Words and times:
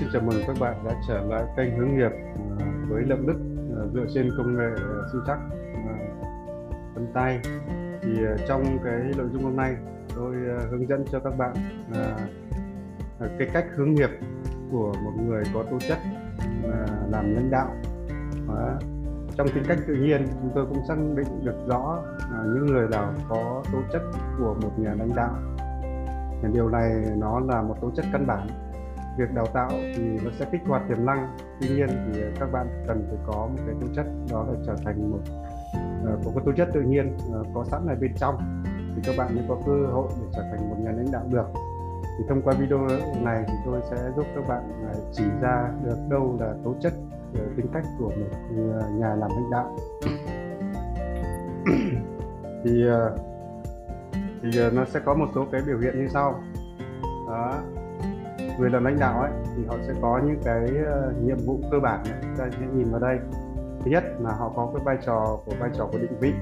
xin 0.00 0.08
chào 0.12 0.22
mừng 0.22 0.42
các 0.46 0.56
bạn 0.60 0.84
đã 0.84 0.92
trở 1.08 1.20
lại 1.20 1.44
kênh 1.56 1.78
hướng 1.78 1.96
nghiệp 1.96 2.10
à, 2.60 2.66
với 2.88 3.02
Lâm 3.02 3.26
Đức 3.26 3.36
à, 3.76 3.82
dựa 3.94 4.04
trên 4.14 4.30
công 4.36 4.56
nghệ 4.56 4.68
à, 4.76 4.98
sinh 5.12 5.20
chắc 5.26 5.38
vân 6.94 7.06
tay. 7.14 7.40
Thì 8.02 8.10
trong 8.48 8.78
cái 8.84 9.00
nội 9.16 9.26
dung 9.32 9.44
hôm 9.44 9.56
nay, 9.56 9.76
tôi 10.16 10.34
hướng 10.70 10.88
dẫn 10.88 11.04
cho 11.12 11.20
các 11.20 11.38
bạn 11.38 11.54
cái 13.38 13.48
cách 13.52 13.66
hướng 13.76 13.94
nghiệp 13.94 14.10
của 14.70 14.92
một 15.04 15.12
người 15.26 15.44
có 15.54 15.62
tố 15.70 15.78
chất 15.88 15.98
làm 17.10 17.34
lãnh 17.34 17.50
đạo. 17.50 17.68
Trong 19.36 19.48
tính 19.54 19.64
cách 19.68 19.78
tự 19.86 19.94
nhiên, 19.94 20.26
chúng 20.42 20.50
tôi 20.54 20.66
cũng 20.66 20.78
xác 20.88 20.94
định 21.16 21.44
được 21.44 21.66
rõ 21.68 21.98
những 22.44 22.66
người 22.66 22.88
nào 22.88 23.14
có 23.28 23.62
tố 23.72 23.78
chất 23.92 24.02
của 24.38 24.56
một 24.62 24.72
nhà 24.76 24.94
lãnh 24.98 25.14
đạo. 25.16 25.34
Điều 26.52 26.68
này 26.68 26.90
nó 27.16 27.40
là 27.40 27.62
một 27.62 27.76
tố 27.80 27.90
chất 27.96 28.04
căn 28.12 28.26
bản 28.26 28.48
việc 29.16 29.34
đào 29.34 29.46
tạo 29.46 29.70
thì 29.70 30.18
nó 30.24 30.30
sẽ 30.38 30.46
kích 30.52 30.60
hoạt 30.66 30.82
tiềm 30.88 31.06
năng. 31.06 31.36
Tuy 31.60 31.68
nhiên 31.68 31.88
thì 31.88 32.20
các 32.40 32.52
bạn 32.52 32.84
cần 32.86 33.06
phải 33.08 33.18
có 33.26 33.32
một 33.32 33.62
cái 33.66 33.74
tố 33.80 33.86
chất, 33.96 34.06
đó 34.30 34.46
là 34.48 34.54
trở 34.66 34.76
thành 34.84 35.10
một 35.10 35.18
ờ, 36.04 36.18
có 36.24 36.30
cái 36.34 36.42
tố 36.46 36.52
chất 36.56 36.68
tự 36.74 36.80
nhiên 36.80 37.16
ờ, 37.32 37.42
có 37.54 37.64
sẵn 37.64 37.86
ở 37.86 37.94
bên 38.00 38.14
trong 38.16 38.62
thì 38.96 39.02
các 39.04 39.14
bạn 39.18 39.34
mới 39.34 39.44
có 39.48 39.56
cơ 39.66 39.86
hội 39.92 40.08
để 40.20 40.26
trở 40.32 40.42
thành 40.42 40.70
một 40.70 40.76
nhà 40.78 40.90
lãnh 40.90 41.12
đạo 41.12 41.24
được. 41.30 41.46
Thì 42.18 42.24
thông 42.28 42.42
qua 42.42 42.54
video 42.54 42.86
này 43.22 43.44
thì 43.46 43.54
tôi 43.64 43.80
sẽ 43.90 43.96
giúp 44.16 44.26
các 44.34 44.48
bạn 44.48 44.62
ờ, 44.92 45.00
chỉ 45.12 45.24
ra 45.40 45.70
được 45.84 45.96
đâu 46.10 46.36
là 46.40 46.54
tố 46.64 46.74
chất 46.80 46.92
tính 47.56 47.66
cách 47.72 47.84
của 47.98 48.10
một 48.10 48.56
nhà 48.98 49.14
làm 49.14 49.30
lãnh 49.30 49.50
đạo. 49.50 49.76
Thì 52.64 52.84
thì 54.42 54.70
nó 54.72 54.84
sẽ 54.84 55.00
có 55.04 55.14
một 55.14 55.26
số 55.34 55.46
cái 55.52 55.60
biểu 55.66 55.78
hiện 55.78 55.98
như 55.98 56.08
sau. 56.08 56.40
Đó 57.28 57.62
người 58.58 58.70
làm 58.70 58.84
lãnh 58.84 58.98
đạo 58.98 59.20
ấy, 59.20 59.30
thì 59.56 59.64
họ 59.66 59.76
sẽ 59.86 59.92
có 60.02 60.20
những 60.26 60.40
cái 60.44 60.66
ờ, 60.86 61.12
nhiệm 61.22 61.36
vụ 61.46 61.60
cơ 61.70 61.80
bản 61.80 62.02
chúng 62.04 62.36
ta 62.38 62.44
sẽ 62.50 62.66
nhìn 62.74 62.90
vào 62.90 63.00
đây. 63.00 63.18
Thứ 63.84 63.90
nhất 63.90 64.04
là 64.20 64.32
họ 64.32 64.52
có 64.56 64.70
cái 64.74 64.84
vai 64.84 64.98
trò 65.06 65.38
của 65.46 65.52
vai 65.58 65.70
trò 65.74 65.88
của 65.92 65.98
định 65.98 66.18
vị. 66.20 66.32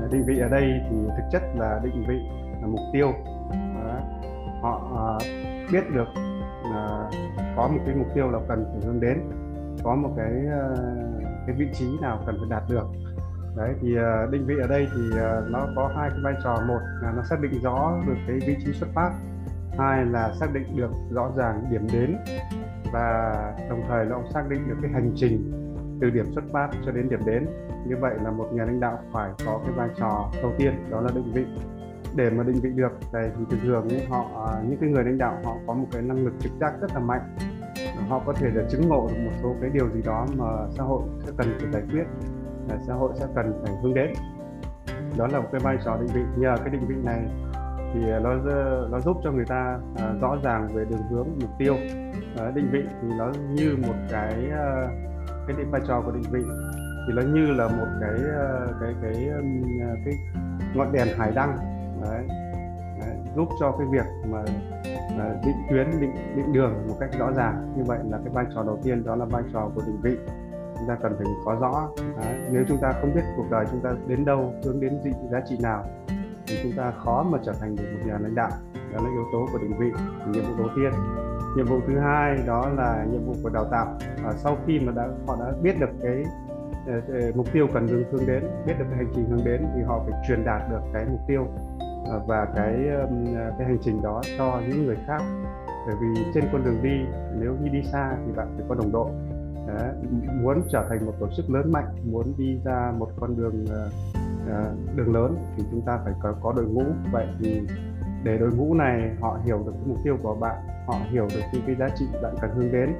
Ờ, 0.00 0.08
định 0.12 0.22
vị 0.26 0.38
ở 0.38 0.48
đây 0.48 0.72
thì 0.90 0.96
thực 1.16 1.24
chất 1.32 1.42
là 1.56 1.80
định 1.84 2.04
vị 2.08 2.18
là 2.60 2.66
mục 2.66 2.80
tiêu. 2.92 3.12
Đó. 3.84 4.00
họ 4.62 4.90
ờ, 4.96 5.18
biết 5.72 5.90
được 5.94 6.08
là 6.72 7.10
có 7.56 7.68
một 7.68 7.80
cái 7.86 7.94
mục 7.94 8.06
tiêu 8.14 8.30
là 8.30 8.38
cần 8.48 8.64
phải 8.72 8.80
hướng 8.86 9.00
đến, 9.00 9.20
có 9.84 9.94
một 9.94 10.10
cái 10.16 10.32
cái 11.46 11.56
vị 11.58 11.68
trí 11.72 11.98
nào 12.00 12.18
cần 12.26 12.36
phải 12.40 12.48
đạt 12.50 12.62
được. 12.70 12.86
Đấy, 13.56 13.74
thì 13.80 13.94
định 14.30 14.46
vị 14.46 14.54
ở 14.60 14.66
đây 14.66 14.86
thì 14.94 15.18
nó 15.50 15.66
có 15.76 15.90
hai 15.96 16.10
cái 16.10 16.18
vai 16.22 16.34
trò. 16.44 16.56
Một 16.68 16.78
là 17.02 17.12
nó 17.16 17.22
xác 17.22 17.40
định 17.40 17.60
rõ 17.62 17.92
được 18.06 18.14
cái 18.26 18.38
vị 18.46 18.56
trí 18.64 18.72
xuất 18.72 18.88
phát 18.94 19.10
hai 19.78 20.06
là 20.06 20.34
xác 20.40 20.46
định 20.52 20.76
được 20.76 20.90
rõ 21.10 21.30
ràng 21.36 21.64
điểm 21.70 21.86
đến 21.92 22.16
và 22.92 23.34
đồng 23.70 23.82
thời 23.88 24.04
nó 24.04 24.16
cũng 24.16 24.32
xác 24.32 24.48
định 24.48 24.68
được 24.68 24.76
cái 24.82 24.90
hành 24.90 25.12
trình 25.14 25.52
từ 26.00 26.10
điểm 26.10 26.26
xuất 26.34 26.44
phát 26.52 26.68
cho 26.86 26.92
đến 26.92 27.08
điểm 27.08 27.20
đến. 27.26 27.46
Như 27.86 27.96
vậy 28.00 28.14
là 28.24 28.30
một 28.30 28.48
nhà 28.52 28.64
lãnh 28.64 28.80
đạo 28.80 28.98
phải 29.12 29.30
có 29.46 29.60
cái 29.64 29.72
vai 29.76 29.88
trò 29.98 30.30
đầu 30.42 30.52
tiên 30.58 30.72
đó 30.90 31.00
là 31.00 31.10
định 31.14 31.32
vị. 31.32 31.44
Để 32.14 32.30
mà 32.30 32.44
định 32.44 32.60
vị 32.62 32.70
được 32.74 32.92
này 33.12 33.30
thì 33.38 33.44
thường 33.50 33.60
thường 33.62 33.88
ấy, 33.88 34.06
họ 34.06 34.46
à, 34.46 34.62
những 34.68 34.78
cái 34.80 34.90
người 34.90 35.04
lãnh 35.04 35.18
đạo 35.18 35.38
họ 35.44 35.56
có 35.66 35.74
một 35.74 35.86
cái 35.92 36.02
năng 36.02 36.24
lực 36.24 36.32
trực 36.40 36.52
giác 36.60 36.72
rất 36.80 36.94
là 36.94 37.00
mạnh. 37.00 37.36
Họ 38.08 38.22
có 38.26 38.32
thể 38.32 38.50
là 38.54 38.64
chứng 38.70 38.88
ngộ 38.88 39.08
được 39.08 39.20
một 39.24 39.30
số 39.42 39.54
cái 39.60 39.70
điều 39.70 39.90
gì 39.90 40.02
đó 40.02 40.26
mà 40.36 40.46
xã 40.70 40.82
hội 40.82 41.02
sẽ 41.24 41.32
cần 41.36 41.46
phải 41.60 41.72
giải 41.72 41.82
quyết 41.92 42.04
là 42.68 42.78
xã 42.86 42.94
hội 42.94 43.12
sẽ 43.14 43.26
cần 43.34 43.62
phải 43.64 43.76
hướng 43.82 43.94
đến. 43.94 44.12
Đó 45.16 45.26
là 45.26 45.40
một 45.40 45.48
cái 45.52 45.60
vai 45.60 45.78
trò 45.84 45.96
định 45.96 46.08
vị. 46.14 46.22
Nhờ 46.36 46.56
cái 46.56 46.70
định 46.70 46.86
vị 46.88 46.94
này 47.04 47.22
thì 47.94 48.00
nó 48.22 48.34
nó 48.90 49.00
giúp 49.00 49.16
cho 49.24 49.32
người 49.32 49.44
ta 49.44 49.78
uh, 49.92 50.20
rõ 50.20 50.36
ràng 50.42 50.68
về 50.74 50.84
đường 50.84 51.02
hướng 51.10 51.28
mục 51.40 51.50
tiêu 51.58 51.74
uh, 51.74 52.54
định 52.54 52.68
vị. 52.72 52.82
Thì 53.02 53.08
nó 53.18 53.32
như 53.50 53.76
một 53.86 53.94
cái 54.10 54.34
uh, 54.46 54.90
cái 55.46 55.56
định 55.58 55.70
vai 55.70 55.80
trò 55.86 56.02
của 56.04 56.10
định 56.10 56.32
vị. 56.32 56.40
Thì 57.06 57.14
nó 57.16 57.22
như 57.22 57.52
là 57.52 57.68
một 57.68 57.86
cái 58.00 58.14
uh, 58.14 58.70
cái 58.80 58.94
cái 59.02 59.30
cái 60.04 60.14
ngọn 60.74 60.92
đèn 60.92 61.08
hải 61.18 61.32
đăng. 61.34 61.56
Đấy, 62.02 62.24
đấy, 63.00 63.16
giúp 63.36 63.48
cho 63.60 63.72
cái 63.78 63.86
việc 63.92 64.06
mà 64.30 64.42
định 65.44 65.56
tuyến 65.70 65.86
định 66.00 66.14
định 66.36 66.52
đường 66.52 66.72
một 66.88 66.94
cách 67.00 67.10
rõ 67.18 67.30
ràng. 67.36 67.72
Như 67.76 67.82
vậy 67.86 67.98
là 68.10 68.18
cái 68.24 68.34
vai 68.34 68.44
trò 68.54 68.62
đầu 68.62 68.78
tiên 68.82 69.04
đó 69.04 69.16
là 69.16 69.24
vai 69.24 69.42
trò 69.52 69.70
của 69.74 69.82
định 69.86 70.00
vị. 70.02 70.16
Chúng 70.78 70.88
ta 70.88 70.96
cần 71.02 71.14
phải 71.18 71.26
có 71.44 71.56
rõ. 71.60 71.88
Đấy. 72.16 72.34
nếu 72.50 72.64
chúng 72.68 72.78
ta 72.82 72.92
không 73.00 73.14
biết 73.14 73.22
cuộc 73.36 73.46
đời 73.50 73.64
chúng 73.70 73.80
ta 73.80 73.90
đến 74.06 74.24
đâu 74.24 74.54
hướng 74.64 74.80
đến 74.80 75.00
gì 75.04 75.10
giá 75.30 75.40
trị 75.48 75.56
nào 75.62 75.84
thì 76.48 76.58
chúng 76.62 76.72
ta 76.76 76.92
khó 77.04 77.22
mà 77.22 77.38
trở 77.44 77.52
thành 77.60 77.76
được 77.76 77.84
một 77.92 78.06
nhà 78.06 78.18
lãnh 78.18 78.34
đạo. 78.34 78.50
Đó 78.74 78.98
là 79.02 79.10
yếu 79.10 79.24
tố 79.32 79.48
của 79.52 79.58
định 79.58 79.78
vị 79.78 79.86
nhiệm 80.32 80.42
vụ 80.44 80.54
đầu 80.58 80.68
tiên. 80.76 80.92
Nhiệm 81.56 81.66
vụ 81.66 81.80
thứ 81.86 81.98
hai 81.98 82.38
đó 82.46 82.68
là 82.76 83.06
nhiệm 83.12 83.24
vụ 83.26 83.34
của 83.42 83.48
đào 83.48 83.64
tạo. 83.70 83.98
À, 84.24 84.32
sau 84.36 84.56
khi 84.66 84.80
mà 84.80 84.92
đã 84.96 85.08
họ 85.26 85.36
đã 85.40 85.52
biết 85.62 85.80
được 85.80 85.90
cái 86.02 86.24
ờ, 86.86 87.00
ờ, 87.08 87.32
mục 87.34 87.46
tiêu 87.52 87.66
cần 87.74 87.88
hướng 87.88 88.02
hướng 88.12 88.26
đến 88.26 88.42
biết 88.66 88.74
được 88.78 88.84
cái 88.90 88.96
hành 88.96 89.12
trình 89.14 89.24
hướng 89.30 89.44
đến 89.44 89.66
thì 89.74 89.82
họ 89.82 90.04
phải 90.06 90.20
truyền 90.28 90.44
đạt 90.44 90.70
được 90.70 90.80
cái 90.92 91.04
mục 91.10 91.20
tiêu 91.28 91.46
ờ, 92.10 92.20
và 92.26 92.46
cái 92.54 92.74
cái 93.58 93.66
hành 93.66 93.78
trình 93.82 94.02
đó 94.02 94.22
cho 94.38 94.60
những 94.68 94.86
người 94.86 94.96
khác. 95.06 95.22
Bởi 95.86 95.96
vì 96.00 96.24
trên 96.34 96.44
con 96.52 96.64
đường 96.64 96.82
đi 96.82 96.98
nếu 97.40 97.56
như 97.62 97.68
đi 97.68 97.82
xa 97.92 98.16
thì 98.26 98.32
bạn 98.36 98.48
phải 98.56 98.66
có 98.68 98.74
đồng 98.74 98.92
đội. 98.92 99.10
Đấy, 99.66 99.92
muốn 100.42 100.62
trở 100.72 100.86
thành 100.88 101.06
một 101.06 101.12
tổ 101.20 101.28
chức 101.36 101.50
lớn 101.50 101.72
mạnh 101.72 101.88
muốn 102.04 102.32
đi 102.38 102.60
ra 102.64 102.92
một 102.98 103.08
con 103.20 103.36
đường 103.36 103.64
Ờ, 104.50 104.74
đường 104.94 105.14
lớn 105.14 105.36
thì 105.56 105.64
chúng 105.70 105.80
ta 105.86 105.98
phải 106.04 106.12
có, 106.22 106.34
có 106.42 106.52
đội 106.56 106.64
ngũ. 106.64 106.84
Vậy 107.12 107.26
thì 107.38 107.60
để 108.24 108.38
đội 108.38 108.50
ngũ 108.50 108.74
này 108.74 109.10
họ 109.20 109.38
hiểu 109.44 109.62
được 109.66 109.72
cái 109.72 109.82
mục 109.86 109.98
tiêu 110.04 110.16
của 110.22 110.34
bạn 110.34 110.56
họ 110.86 110.94
hiểu 111.10 111.28
được 111.34 111.40
những 111.52 111.62
cái 111.66 111.76
giá 111.76 111.88
trị 111.96 112.06
bạn 112.22 112.34
cần 112.40 112.50
hướng 112.54 112.72
đến 112.72 112.94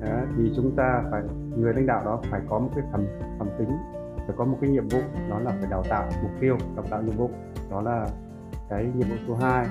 đó, 0.00 0.20
thì 0.36 0.52
chúng 0.56 0.76
ta 0.76 1.02
phải 1.10 1.22
người 1.56 1.74
lãnh 1.74 1.86
đạo 1.86 2.04
đó 2.04 2.20
phải 2.30 2.40
có 2.48 2.58
một 2.58 2.68
cái 2.76 2.84
phẩm 2.92 3.04
phẩm 3.38 3.48
tính 3.58 3.70
phải 4.16 4.36
có 4.36 4.44
một 4.44 4.58
cái 4.60 4.70
nhiệm 4.70 4.88
vụ 4.88 4.98
đó 5.30 5.38
là 5.38 5.50
phải 5.50 5.70
đào 5.70 5.82
tạo 5.88 6.04
mục 6.22 6.30
tiêu 6.40 6.56
đào 6.76 6.84
tạo 6.90 7.02
nhiệm 7.02 7.16
vụ. 7.16 7.30
Đó 7.70 7.80
là 7.80 8.06
cái 8.70 8.84
nhiệm 8.94 9.08
vụ 9.08 9.16
số 9.28 9.34
2 9.34 9.66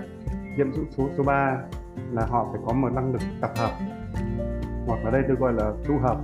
nhiệm 0.57 0.71
vụ 0.71 0.83
số 0.97 1.09
số 1.17 1.23
3 1.23 1.57
là 2.11 2.25
họ 2.25 2.47
phải 2.51 2.61
có 2.65 2.73
một 2.73 2.89
năng 2.95 3.11
lực 3.13 3.21
tập 3.41 3.51
hợp 3.55 3.71
hoặc 4.87 4.99
ở 5.03 5.11
đây 5.11 5.23
tôi 5.27 5.37
gọi 5.37 5.53
là 5.53 5.73
thu 5.85 5.97
hợp 5.97 6.17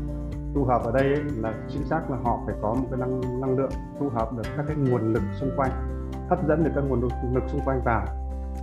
tu 0.55 0.65
hợp 0.65 0.83
ở 0.83 0.91
đây 0.91 1.03
ấy, 1.03 1.23
là 1.37 1.53
chính 1.69 1.83
xác 1.83 2.11
là 2.11 2.17
họ 2.23 2.39
phải 2.45 2.55
có 2.61 2.73
một 2.73 2.85
cái 2.91 2.99
năng 2.99 3.41
năng 3.41 3.57
lượng 3.57 3.71
thu 3.99 4.09
hợp 4.09 4.33
được 4.33 4.43
các 4.57 4.65
cái 4.67 4.75
nguồn 4.75 5.13
lực 5.13 5.23
xung 5.39 5.51
quanh 5.57 5.71
hấp 6.29 6.47
dẫn 6.47 6.63
được 6.63 6.71
các 6.75 6.83
nguồn 6.89 7.01
lực 7.33 7.43
xung 7.47 7.61
quanh 7.65 7.81
vào 7.83 8.05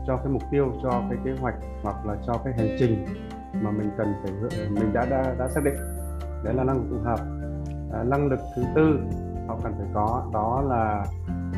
cho 0.06 0.16
cái 0.16 0.32
mục 0.32 0.42
tiêu 0.50 0.72
cho 0.82 0.90
cái 1.10 1.18
kế 1.24 1.30
hoạch 1.40 1.54
hoặc 1.82 2.06
là 2.06 2.16
cho 2.26 2.34
cái 2.44 2.52
hành 2.52 2.76
trình 2.78 3.06
mà 3.52 3.70
mình 3.70 3.90
cần 3.98 4.14
phải 4.22 4.32
mình 4.70 4.92
đã 4.92 5.06
đã, 5.10 5.34
đã 5.38 5.48
xác 5.48 5.64
định. 5.64 5.74
Đấy 6.44 6.54
là 6.54 6.64
năng 6.64 6.76
lực 6.76 6.86
thu 6.90 6.96
hợp. 7.04 7.18
À, 7.92 8.04
năng 8.04 8.26
lực 8.26 8.40
thứ 8.56 8.62
tư 8.74 8.98
họ 9.48 9.58
cần 9.62 9.72
phải 9.78 9.86
có 9.94 10.30
đó 10.32 10.62
là 10.68 11.04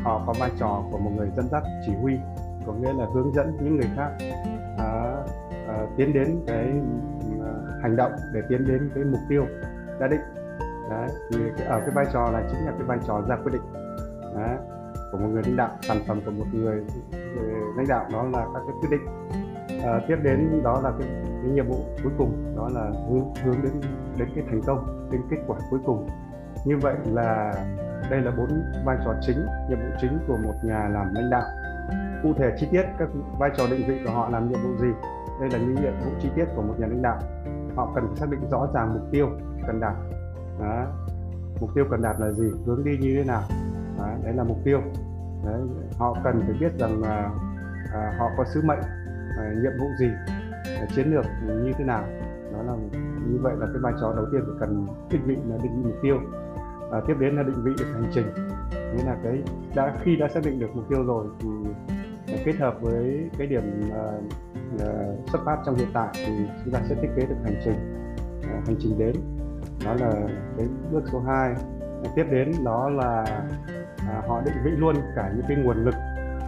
họ 0.02 0.22
có 0.26 0.34
vai 0.38 0.50
trò 0.58 0.82
của 0.92 0.98
một 0.98 1.10
người 1.16 1.30
dẫn 1.36 1.48
dắt 1.48 1.62
chỉ 1.86 1.92
huy 2.02 2.18
có 2.66 2.72
nghĩa 2.72 2.92
là 2.92 3.06
hướng 3.14 3.34
dẫn 3.34 3.56
những 3.60 3.76
người 3.76 3.88
khác 3.96 4.10
à, 4.78 5.16
à, 5.68 5.86
tiến 5.96 6.12
đến 6.12 6.40
cái 6.46 6.72
à, 7.44 7.52
hành 7.82 7.96
động 7.96 8.12
để 8.34 8.40
tiến 8.48 8.66
đến 8.66 8.90
cái 8.94 9.04
mục 9.04 9.20
tiêu 9.28 9.46
đã 10.00 10.08
định. 10.08 10.20
Đấy 10.90 11.08
thì 11.30 11.64
ở 11.64 11.80
cái 11.80 11.90
vai 11.94 12.06
trò 12.12 12.30
là 12.32 12.42
chính 12.50 12.66
là 12.66 12.72
cái 12.72 12.82
vai 12.86 12.98
trò 13.06 13.22
ra 13.28 13.36
quyết 13.36 13.52
định. 13.52 13.62
Đấy, 14.34 14.56
của 15.12 15.18
một 15.18 15.28
người 15.32 15.42
lãnh 15.42 15.56
đạo 15.56 15.70
sản 15.82 15.96
phẩm 16.08 16.20
của 16.24 16.30
một 16.30 16.44
người, 16.52 16.84
người 17.12 17.54
lãnh 17.76 17.88
đạo 17.88 18.06
đó 18.12 18.22
là 18.22 18.46
các 18.54 18.60
cái 18.66 18.76
quyết 18.80 18.90
định. 18.90 19.06
À, 19.84 20.00
tiếp 20.08 20.16
đến 20.22 20.62
đó 20.64 20.80
là 20.84 20.92
cái, 20.98 21.08
cái 21.24 21.50
nhiệm 21.52 21.68
vụ 21.68 21.76
cuối 22.02 22.12
cùng 22.18 22.54
đó 22.56 22.68
là 22.74 22.90
hướng 23.08 23.34
hướng 23.44 23.62
đến 23.62 23.72
đến 24.16 24.28
cái 24.34 24.44
thành 24.50 24.60
công 24.66 25.08
đến 25.12 25.20
kết 25.30 25.36
quả 25.46 25.58
cuối 25.70 25.80
cùng. 25.86 26.08
Như 26.64 26.76
vậy 26.76 26.94
là 27.12 27.54
đây 28.10 28.20
là 28.20 28.30
bốn 28.30 28.62
vai 28.84 28.96
trò 29.04 29.14
chính 29.20 29.36
nhiệm 29.68 29.78
vụ 29.78 29.96
chính 30.00 30.18
của 30.28 30.36
một 30.44 30.54
nhà 30.64 30.88
làm 30.88 31.14
lãnh 31.14 31.30
đạo. 31.30 31.44
Cụ 32.22 32.32
thể 32.38 32.56
chi 32.58 32.68
tiết 32.70 32.82
các 32.98 33.08
vai 33.38 33.50
trò 33.56 33.66
định 33.70 33.88
vị 33.88 34.00
của 34.04 34.12
họ 34.12 34.28
làm 34.28 34.50
nhiệm 34.50 34.58
vụ 34.62 34.76
gì? 34.76 34.92
Đây 35.40 35.50
là 35.50 35.58
những 35.58 35.74
nhiệm 35.74 35.92
vụ 36.04 36.10
chi 36.20 36.28
tiết 36.36 36.44
của 36.56 36.62
một 36.62 36.74
nhà 36.78 36.86
lãnh 36.86 37.02
đạo 37.02 37.18
họ 37.76 37.92
cần 37.94 38.06
phải 38.06 38.16
xác 38.16 38.30
định 38.30 38.40
rõ 38.50 38.68
ràng 38.74 38.94
mục 38.94 39.02
tiêu 39.10 39.28
cần 39.66 39.80
đạt 39.80 39.94
đó. 40.60 40.86
mục 41.60 41.70
tiêu 41.74 41.84
cần 41.90 42.02
đạt 42.02 42.16
là 42.20 42.32
gì 42.32 42.50
hướng 42.66 42.84
đi 42.84 42.98
như 42.98 43.14
thế 43.16 43.24
nào 43.24 43.42
đó. 43.98 44.08
đấy 44.24 44.34
là 44.34 44.44
mục 44.44 44.58
tiêu 44.64 44.80
đấy. 45.44 45.60
họ 45.98 46.16
cần 46.24 46.40
phải 46.46 46.54
biết 46.60 46.78
rằng 46.78 47.02
là 47.02 47.30
à, 47.92 48.14
họ 48.18 48.30
có 48.36 48.44
sứ 48.44 48.62
mệnh 48.62 48.80
à, 49.38 49.52
nhiệm 49.62 49.72
vụ 49.80 49.86
gì 49.98 50.10
à, 50.64 50.86
chiến 50.96 51.10
lược 51.10 51.24
như 51.46 51.72
thế 51.78 51.84
nào 51.84 52.04
đó 52.52 52.62
là 52.62 52.72
như 53.26 53.38
vậy 53.42 53.54
là 53.58 53.66
cái 53.66 53.78
vai 53.82 53.92
trò 54.00 54.12
đầu 54.16 54.26
tiên 54.32 54.40
phải 54.46 54.56
cần 54.60 54.86
định 55.10 55.22
vị 55.24 55.36
là 55.48 55.56
định 55.62 55.82
vị 55.82 55.90
mục 55.90 55.98
tiêu 56.02 56.16
à, 56.92 57.00
tiếp 57.06 57.14
đến 57.18 57.36
là 57.36 57.42
định 57.42 57.62
vị 57.64 57.72
được 57.78 57.92
hành 57.92 58.10
trình 58.14 58.26
nghĩa 58.72 59.04
là 59.04 59.16
cái 59.22 59.42
đã 59.74 59.96
khi 60.02 60.16
đã 60.16 60.28
xác 60.28 60.40
định 60.44 60.58
được 60.58 60.70
mục 60.74 60.84
tiêu 60.88 61.04
rồi 61.04 61.26
thì 62.26 62.36
kết 62.44 62.56
hợp 62.56 62.80
với 62.80 63.30
cái 63.38 63.46
điểm 63.46 63.62
uh, 63.88 64.24
xuất 65.32 65.40
phát 65.44 65.56
trong 65.66 65.76
hiện 65.76 65.88
tại 65.92 66.08
thì 66.14 66.32
chúng 66.64 66.74
ta 66.74 66.80
sẽ 66.88 66.94
thiết 66.94 67.08
kế 67.16 67.26
được 67.26 67.36
hành 67.44 67.60
trình. 67.64 68.00
Ờ, 68.42 68.54
hành 68.66 68.76
trình 68.78 68.98
đến 68.98 69.16
đó 69.84 69.94
là 69.94 70.12
cái 70.56 70.66
bước 70.92 71.02
số 71.12 71.20
2 71.20 71.54
tiếp 72.16 72.24
đến 72.30 72.52
đó 72.64 72.88
là 72.88 73.24
à, 74.08 74.22
họ 74.28 74.40
định 74.40 74.54
vị 74.64 74.70
luôn 74.70 74.96
cả 75.16 75.32
những 75.36 75.44
cái 75.48 75.56
nguồn 75.56 75.84
lực 75.84 75.94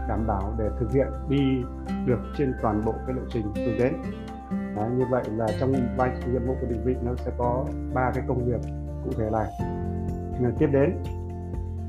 đảm 0.08 0.26
bảo 0.26 0.54
để 0.58 0.64
thực 0.80 0.92
hiện 0.92 1.06
đi 1.28 1.62
được 2.06 2.20
trên 2.38 2.54
toàn 2.62 2.84
bộ 2.84 2.94
cái 3.06 3.16
lộ 3.16 3.22
trình 3.30 3.42
hướng 3.42 3.78
đến. 3.78 3.92
Đó, 4.76 4.86
như 4.96 5.04
vậy 5.10 5.22
là 5.36 5.46
trong 5.60 5.72
vai 5.96 6.10
nhiệm 6.32 6.46
vụ 6.46 6.54
của 6.60 6.66
định 6.66 6.84
vị 6.84 6.96
nó 7.02 7.12
sẽ 7.16 7.30
có 7.38 7.64
ba 7.94 8.10
cái 8.14 8.24
công 8.28 8.44
việc 8.44 8.60
cụ 9.04 9.10
thể 9.18 9.30
này. 9.32 9.46
Ờ, 10.44 10.50
tiếp 10.58 10.68
đến 10.72 10.96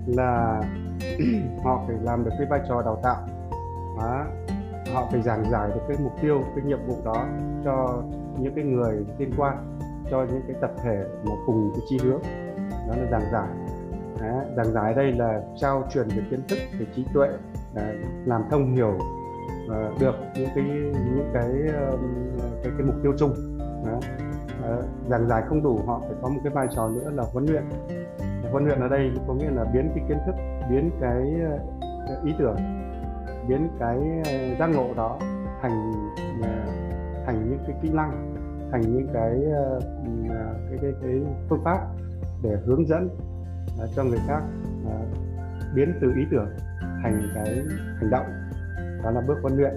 là 0.07 0.61
họ 1.63 1.83
phải 1.87 1.95
làm 2.03 2.23
được 2.23 2.31
cái 2.37 2.47
vai 2.49 2.61
trò 2.69 2.81
đào 2.81 2.99
tạo. 3.03 3.27
Đó 3.99 4.25
họ 4.93 5.07
phải 5.11 5.21
giảng 5.21 5.51
giải 5.51 5.69
được 5.75 5.81
cái 5.87 5.97
mục 6.03 6.13
tiêu 6.21 6.41
cái 6.55 6.65
nhiệm 6.65 6.79
vụ 6.87 6.95
đó 7.05 7.27
cho 7.65 8.03
những 8.39 8.55
cái 8.55 8.63
người 8.63 9.05
liên 9.17 9.31
quan 9.37 9.79
cho 10.11 10.25
những 10.31 10.41
cái 10.47 10.55
tập 10.61 10.71
thể 10.83 11.03
mà 11.23 11.31
cùng 11.45 11.71
cái 11.75 11.81
chi 11.89 11.97
hướng 12.03 12.21
đó 12.71 12.95
là 12.97 13.11
giảng 13.11 13.31
giải 13.31 13.47
đó. 14.21 14.43
giảng 14.57 14.71
giải 14.71 14.93
đây 14.93 15.11
là 15.11 15.41
trao 15.55 15.87
truyền 15.93 16.07
về 16.07 16.23
kiến 16.29 16.41
thức 16.47 16.57
về 16.79 16.85
trí 16.95 17.05
tuệ 17.13 17.27
Đấy, 17.73 17.95
làm 18.25 18.41
thông 18.51 18.75
hiểu 18.75 18.97
uh, 19.65 20.01
được 20.01 20.15
những 20.35 20.49
cái 20.55 20.63
những 20.93 21.31
cái 21.33 21.51
uh, 21.93 21.99
cái, 22.63 22.73
cái 22.77 22.87
mục 22.87 22.95
tiêu 23.03 23.13
chung 23.19 23.33
đó. 23.85 23.99
Uh, 24.69 24.85
giảng 25.09 25.27
giải 25.27 25.43
không 25.47 25.63
đủ 25.63 25.79
họ 25.85 26.01
phải 26.07 26.15
có 26.21 26.29
một 26.29 26.39
cái 26.43 26.53
vai 26.53 26.67
trò 26.75 26.89
nữa 26.89 27.11
là 27.13 27.23
huấn 27.33 27.45
luyện 27.45 27.63
huấn 28.51 28.65
luyện 28.65 28.79
ở 28.79 28.87
đây 28.87 29.11
có 29.27 29.33
nghĩa 29.33 29.49
là 29.49 29.63
biến 29.73 29.91
cái 29.95 30.05
kiến 30.07 30.17
thức 30.25 30.35
biến 30.69 30.91
cái 31.01 31.21
uh, 31.53 32.25
ý 32.25 32.33
tưởng 32.39 32.55
biến 33.47 33.69
cái 33.79 33.97
ờ, 34.25 34.55
giác 34.59 34.67
ngộ 34.67 34.93
đó 34.95 35.19
thành 35.61 35.91
ờ, 36.41 36.49
thành 37.25 37.49
những 37.49 37.59
cái 37.67 37.75
kỹ 37.81 37.89
năng 37.93 38.33
thành 38.71 38.81
những 38.81 39.07
cái 39.13 39.43
ờ, 39.53 39.79
cái, 40.69 40.79
cái 40.81 40.91
cái 41.01 41.21
phương 41.49 41.63
pháp 41.63 41.77
để 42.43 42.57
hướng 42.65 42.87
dẫn 42.87 43.09
cho 43.95 44.03
người 44.03 44.19
khác 44.27 44.41
biến 45.75 45.93
từ 46.01 46.13
ý 46.15 46.23
tưởng 46.31 46.47
thành 47.03 47.21
cái 47.35 47.61
hành 47.99 48.09
động. 48.09 48.25
Đó 49.03 49.11
là 49.11 49.21
bước 49.27 49.37
huấn 49.41 49.57
luyện. 49.57 49.73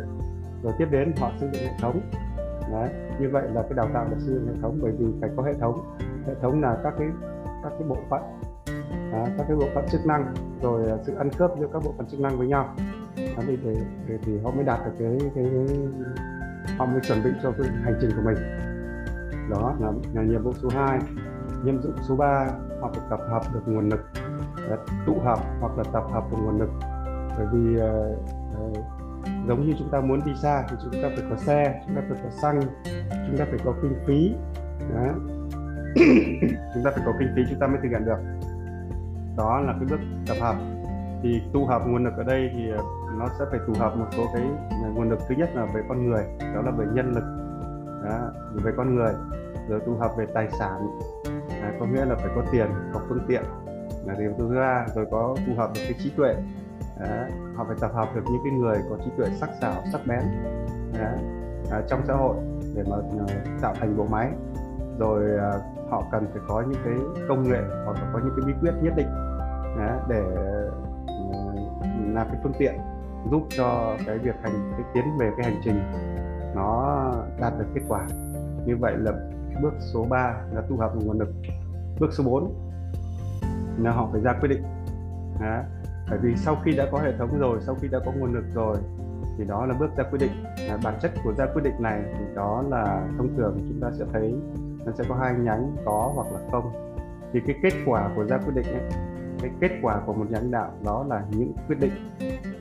Rồi 0.62 0.72
tiếp 0.78 0.86
đến 0.90 1.12
họ 1.16 1.32
xây 1.40 1.48
dựng 1.52 1.62
hệ 1.62 1.72
thống. 1.80 2.00
Đấy. 2.72 2.88
như 3.20 3.28
vậy 3.32 3.48
là 3.54 3.62
cái 3.62 3.72
đào 3.74 3.88
tạo 3.94 4.04
là 4.04 4.18
xây 4.18 4.34
dựng 4.34 4.46
hệ 4.46 4.54
thống 4.62 4.78
bởi 4.82 4.92
vì 4.98 5.06
phải 5.20 5.30
có 5.36 5.42
hệ 5.42 5.54
thống. 5.54 5.96
Hệ 6.26 6.34
thống 6.42 6.62
là 6.62 6.76
các 6.82 6.94
cái 6.98 7.08
các 7.62 7.72
cái 7.78 7.88
bộ 7.88 7.96
phận 8.10 8.22
đó, 9.12 9.26
các 9.38 9.44
cái 9.48 9.56
bộ 9.56 9.66
phận 9.74 9.84
chức 9.88 10.06
năng 10.06 10.34
rồi 10.62 10.98
sự 11.06 11.14
ăn 11.14 11.30
khớp 11.30 11.50
giữa 11.60 11.68
các 11.72 11.82
bộ 11.84 11.94
phận 11.98 12.06
chức 12.06 12.20
năng 12.20 12.38
với 12.38 12.48
nhau 12.48 12.74
giám 13.36 13.46
thì, 13.46 13.56
về 14.06 14.18
thì 14.22 14.38
họ 14.44 14.50
mới 14.50 14.64
đạt 14.64 14.78
được 14.84 14.92
cái, 14.98 15.30
cái, 15.34 15.44
cái 15.52 15.78
họ 16.78 16.86
mới 16.86 17.00
chuẩn 17.00 17.22
bị 17.24 17.30
cho 17.42 17.52
cái 17.58 17.68
hành 17.84 17.98
trình 18.00 18.10
của 18.16 18.22
mình. 18.24 18.36
Đó 19.50 19.76
là, 19.80 19.92
là 20.14 20.22
nhiệm 20.22 20.42
vụ 20.42 20.52
số 20.52 20.68
2 20.68 20.98
nhiệm 21.64 21.80
vụ 21.80 21.90
số 22.08 22.16
3 22.16 22.46
họ 22.80 22.90
phải 22.94 23.04
tập 23.10 23.20
hợp 23.30 23.42
được 23.54 23.60
nguồn 23.66 23.88
lực 23.88 24.00
ờ, 24.68 24.78
tụ 25.06 25.20
hợp 25.24 25.38
hoặc 25.60 25.78
là 25.78 25.84
tập 25.92 26.04
hợp 26.12 26.24
được 26.30 26.36
nguồn 26.40 26.58
lực. 26.58 26.70
Bởi 27.38 27.46
vì 27.52 27.76
uh, 27.76 28.18
uh, 28.62 28.86
giống 29.48 29.66
như 29.66 29.74
chúng 29.78 29.88
ta 29.90 30.00
muốn 30.00 30.20
đi 30.26 30.32
xa 30.42 30.64
thì 30.70 30.76
chúng 30.82 31.02
ta 31.02 31.08
phải 31.16 31.24
có 31.30 31.36
xe 31.36 31.82
chúng 31.86 31.96
ta 31.96 32.02
phải 32.08 32.18
có 32.22 32.30
xăng 32.30 32.60
chúng 33.26 33.36
ta 33.38 33.44
phải 33.50 33.58
có 33.64 33.74
kinh 33.82 33.94
phí. 34.06 34.34
Đó. 34.94 35.04
chúng 36.74 36.84
ta 36.84 36.90
phải 36.90 37.02
có 37.06 37.12
kinh 37.18 37.28
phí 37.36 37.42
chúng 37.50 37.60
ta 37.60 37.66
mới 37.66 37.78
thực 37.82 37.88
hiện 37.88 38.04
được. 38.04 38.18
Đó 39.36 39.60
là 39.60 39.72
cái 39.72 39.88
bước 39.90 40.00
tập 40.26 40.36
hợp. 40.40 40.56
Thì 41.22 41.42
tụ 41.52 41.64
hợp 41.64 41.82
nguồn 41.86 42.04
lực 42.04 42.14
ở 42.16 42.24
đây 42.24 42.50
thì 42.54 42.70
nó 43.18 43.26
sẽ 43.38 43.44
phải 43.50 43.60
phù 43.66 43.72
hợp 43.78 43.96
một 43.96 44.06
số 44.16 44.22
cái 44.34 44.42
nguồn 44.94 45.10
lực. 45.10 45.18
Thứ 45.28 45.34
nhất 45.34 45.50
là 45.54 45.66
về 45.74 45.82
con 45.88 46.10
người 46.10 46.24
đó 46.54 46.62
là 46.62 46.70
về 46.70 46.86
nhân 46.92 47.12
lực 47.12 47.24
đó, 48.04 48.30
về 48.64 48.72
con 48.76 48.94
người 48.94 49.12
rồi 49.68 49.80
phù 49.86 49.94
hợp 49.94 50.16
về 50.16 50.26
tài 50.34 50.48
sản 50.58 50.98
à, 51.62 51.72
có 51.80 51.86
nghĩa 51.86 52.04
là 52.04 52.14
phải 52.14 52.30
có 52.36 52.42
tiền 52.52 52.66
có 52.94 53.00
phương 53.08 53.20
tiện 53.28 53.42
là 54.04 54.14
điều 54.18 54.32
thứ 54.38 54.48
ba 54.48 54.86
rồi 54.94 55.06
có 55.10 55.36
phù 55.46 55.54
hợp 55.56 55.70
được 55.74 55.80
cái 55.84 55.94
trí 55.98 56.10
tuệ 56.16 56.34
đó, 57.00 57.06
họ 57.56 57.64
phải 57.64 57.76
tập 57.80 57.90
hợp 57.94 58.08
được 58.14 58.22
những 58.30 58.40
cái 58.44 58.52
người 58.52 58.76
có 58.90 58.96
trí 59.04 59.10
tuệ 59.16 59.26
sắc 59.40 59.50
sảo 59.60 59.74
sắc 59.92 60.00
bén 60.06 60.20
đó, 60.98 61.08
à, 61.70 61.82
trong 61.88 62.00
xã 62.06 62.14
hội 62.14 62.36
để 62.74 62.82
mà 62.90 62.96
à, 63.28 63.44
tạo 63.60 63.74
thành 63.80 63.96
bộ 63.96 64.06
máy. 64.10 64.30
Rồi 64.98 65.24
à, 65.38 65.52
họ 65.90 66.02
cần 66.12 66.26
phải 66.32 66.42
có 66.48 66.60
những 66.60 66.80
cái 66.84 66.94
công 67.28 67.42
nghệ 67.42 67.60
hoặc 67.84 67.92
là 67.92 68.10
có 68.12 68.18
những 68.18 68.34
cái 68.36 68.46
bí 68.46 68.52
quyết 68.60 68.72
nhất 68.82 68.92
định 68.96 69.08
để 70.08 70.22
à, 70.36 70.52
là 72.14 72.24
cái 72.24 72.36
phương 72.42 72.52
tiện 72.58 72.74
giúp 73.30 73.42
cho 73.56 73.96
cái 74.06 74.18
việc 74.18 74.34
hành 74.42 74.72
cái 74.72 74.82
tiến 74.94 75.04
về 75.18 75.30
cái 75.36 75.52
hành 75.52 75.60
trình 75.64 75.82
nó 76.54 77.12
đạt 77.40 77.52
được 77.58 77.66
kết 77.74 77.80
quả. 77.88 78.06
Như 78.66 78.76
vậy 78.76 78.94
là 78.96 79.12
bước 79.62 79.72
số 79.92 80.06
3 80.10 80.34
là 80.52 80.60
tụ 80.68 80.76
hợp 80.76 80.92
nguồn 80.96 81.18
lực. 81.18 81.28
Bước 82.00 82.12
số 82.12 82.24
4 82.24 82.54
là 83.78 83.92
họ 83.92 84.08
phải 84.12 84.20
ra 84.20 84.32
quyết 84.40 84.48
định. 84.48 84.62
Đó. 85.40 85.62
bởi 86.10 86.18
vì 86.22 86.36
sau 86.36 86.56
khi 86.64 86.76
đã 86.76 86.86
có 86.92 86.98
hệ 86.98 87.12
thống 87.18 87.38
rồi 87.38 87.58
sau 87.60 87.74
khi 87.74 87.88
đã 87.88 87.98
có 88.06 88.12
nguồn 88.12 88.34
lực 88.34 88.44
rồi 88.54 88.76
thì 89.38 89.44
đó 89.44 89.66
là 89.66 89.74
bước 89.80 89.90
ra 89.96 90.04
quyết 90.10 90.18
định. 90.18 90.44
À, 90.68 90.78
bản 90.84 90.94
chất 91.02 91.12
của 91.24 91.32
ra 91.38 91.46
quyết 91.54 91.62
định 91.64 91.82
này 91.82 92.02
thì 92.18 92.24
đó 92.34 92.64
là 92.70 93.06
thông 93.18 93.36
thường 93.36 93.58
chúng 93.68 93.80
ta 93.80 93.90
sẽ 93.98 94.04
thấy 94.12 94.34
nó 94.86 94.92
sẽ 94.98 95.04
có 95.08 95.14
hai 95.14 95.34
nhánh 95.34 95.76
có 95.84 96.12
hoặc 96.14 96.26
là 96.32 96.40
không. 96.50 96.72
Thì 97.32 97.40
cái 97.46 97.56
kết 97.62 97.72
quả 97.86 98.10
của 98.16 98.24
ra 98.24 98.38
quyết 98.38 98.54
định 98.54 98.66
ấy, 98.66 98.90
cái 99.40 99.50
kết 99.60 99.70
quả 99.82 100.00
của 100.06 100.12
một 100.12 100.30
nhà 100.30 100.38
lãnh 100.38 100.50
đạo 100.50 100.70
đó 100.84 101.04
là 101.08 101.24
những 101.30 101.52
quyết 101.68 101.76
định 101.80 101.92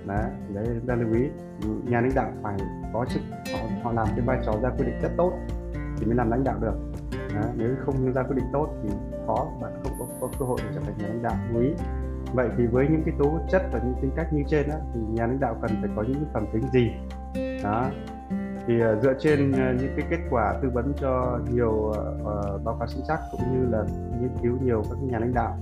đấy 0.08 0.32
đấy 0.54 0.66
chúng 0.66 0.88
ta 0.88 0.96
lưu 0.96 1.14
ý. 1.14 1.30
Nhà 1.84 2.02
lãnh 2.02 2.12
đạo 2.16 2.32
phải 2.44 2.58
có 2.94 3.06
chức 3.10 3.22
họ, 3.54 3.60
họ 3.84 3.92
làm 3.92 4.08
cái 4.16 4.22
vai 4.26 4.40
trò 4.46 4.54
ra 4.64 4.70
quyết 4.70 4.86
định 4.86 5.02
rất 5.02 5.12
tốt 5.18 5.34
thì 5.98 6.06
mới 6.06 6.16
làm 6.16 6.32
lãnh 6.32 6.44
đạo 6.44 6.56
được. 6.62 6.76
Đấy, 7.36 7.52
nếu 7.56 7.70
không 7.86 8.14
ra 8.14 8.24
quyết 8.24 8.36
định 8.36 8.46
tốt 8.54 8.70
thì 8.84 8.90
khó 9.28 9.48
bạn 9.62 9.72
không 9.84 9.94
có, 10.00 10.06
có 10.22 10.28
cơ 10.40 10.46
hội 10.46 10.60
để 10.64 10.70
trở 10.76 10.82
thành 10.86 10.98
nhà 10.98 11.08
lãnh 11.08 11.24
đạo 11.24 11.36
lưu 11.54 11.62
ý. 11.62 11.70
Vậy 12.34 12.50
thì 12.58 12.66
với 12.66 12.88
những 12.90 13.04
cái 13.06 13.16
tố 13.20 13.40
chất 13.52 13.62
và 13.74 13.80
những 13.84 13.96
tính 14.02 14.12
cách 14.16 14.34
như 14.34 14.44
trên 14.48 14.70
đó, 14.70 14.76
thì 14.94 15.00
nhà 15.10 15.28
lãnh 15.28 15.40
đạo 15.40 15.58
cần 15.62 15.72
phải 15.82 15.90
có 15.96 16.04
những 16.08 16.26
phẩm 16.34 16.46
tính 16.54 16.64
gì? 16.74 16.92
Đó. 17.64 17.90
Thì 18.68 18.74
uh, 18.82 19.04
dựa 19.04 19.14
trên 19.20 19.52
uh, 19.52 19.82
những 19.82 19.94
cái 19.98 20.06
kết 20.10 20.20
quả 20.30 20.54
tư 20.62 20.70
vấn 20.74 20.94
cho 20.98 21.40
nhiều 21.52 21.72
uh, 21.72 22.64
báo 22.64 22.76
cáo 22.80 22.88
sinh 22.88 23.04
chắc 23.08 23.20
cũng 23.32 23.42
như 23.54 23.70
là 23.72 23.84
nghiên 24.20 24.32
cứu 24.44 24.58
nhiều 24.64 24.84
các 24.90 24.98
nhà 25.02 25.20
lãnh 25.20 25.34
đạo 25.34 25.58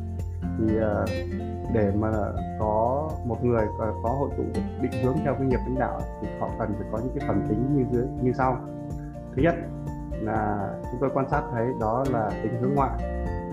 thì 0.58 0.66
uh, 0.78 1.10
để 1.74 1.92
mà 1.96 2.12
có 2.60 3.10
một 3.26 3.44
người 3.44 3.66
có, 3.78 3.94
có 4.04 4.10
hội 4.10 4.30
tụ 4.38 4.44
định 4.82 5.04
hướng 5.04 5.16
theo 5.24 5.34
cái 5.34 5.48
nghiệp 5.48 5.60
lãnh 5.68 5.80
đạo 5.80 6.00
thì 6.22 6.28
họ 6.40 6.50
cần 6.60 6.74
phải 6.78 6.88
có 6.92 6.98
những 6.98 7.20
cái 7.20 7.28
phẩm 7.28 7.42
tính 7.50 7.76
như 7.76 7.86
dưới 7.92 8.08
như 8.22 8.34
sau. 8.34 8.58
Thứ 9.36 9.42
nhất 9.42 9.56
là 10.12 10.70
chúng 10.92 11.00
tôi 11.00 11.10
quan 11.14 11.30
sát 11.30 11.44
thấy 11.52 11.68
đó 11.80 12.04
là 12.12 12.30
tính 12.44 12.62
hướng 12.62 12.74
ngoại. 12.74 12.92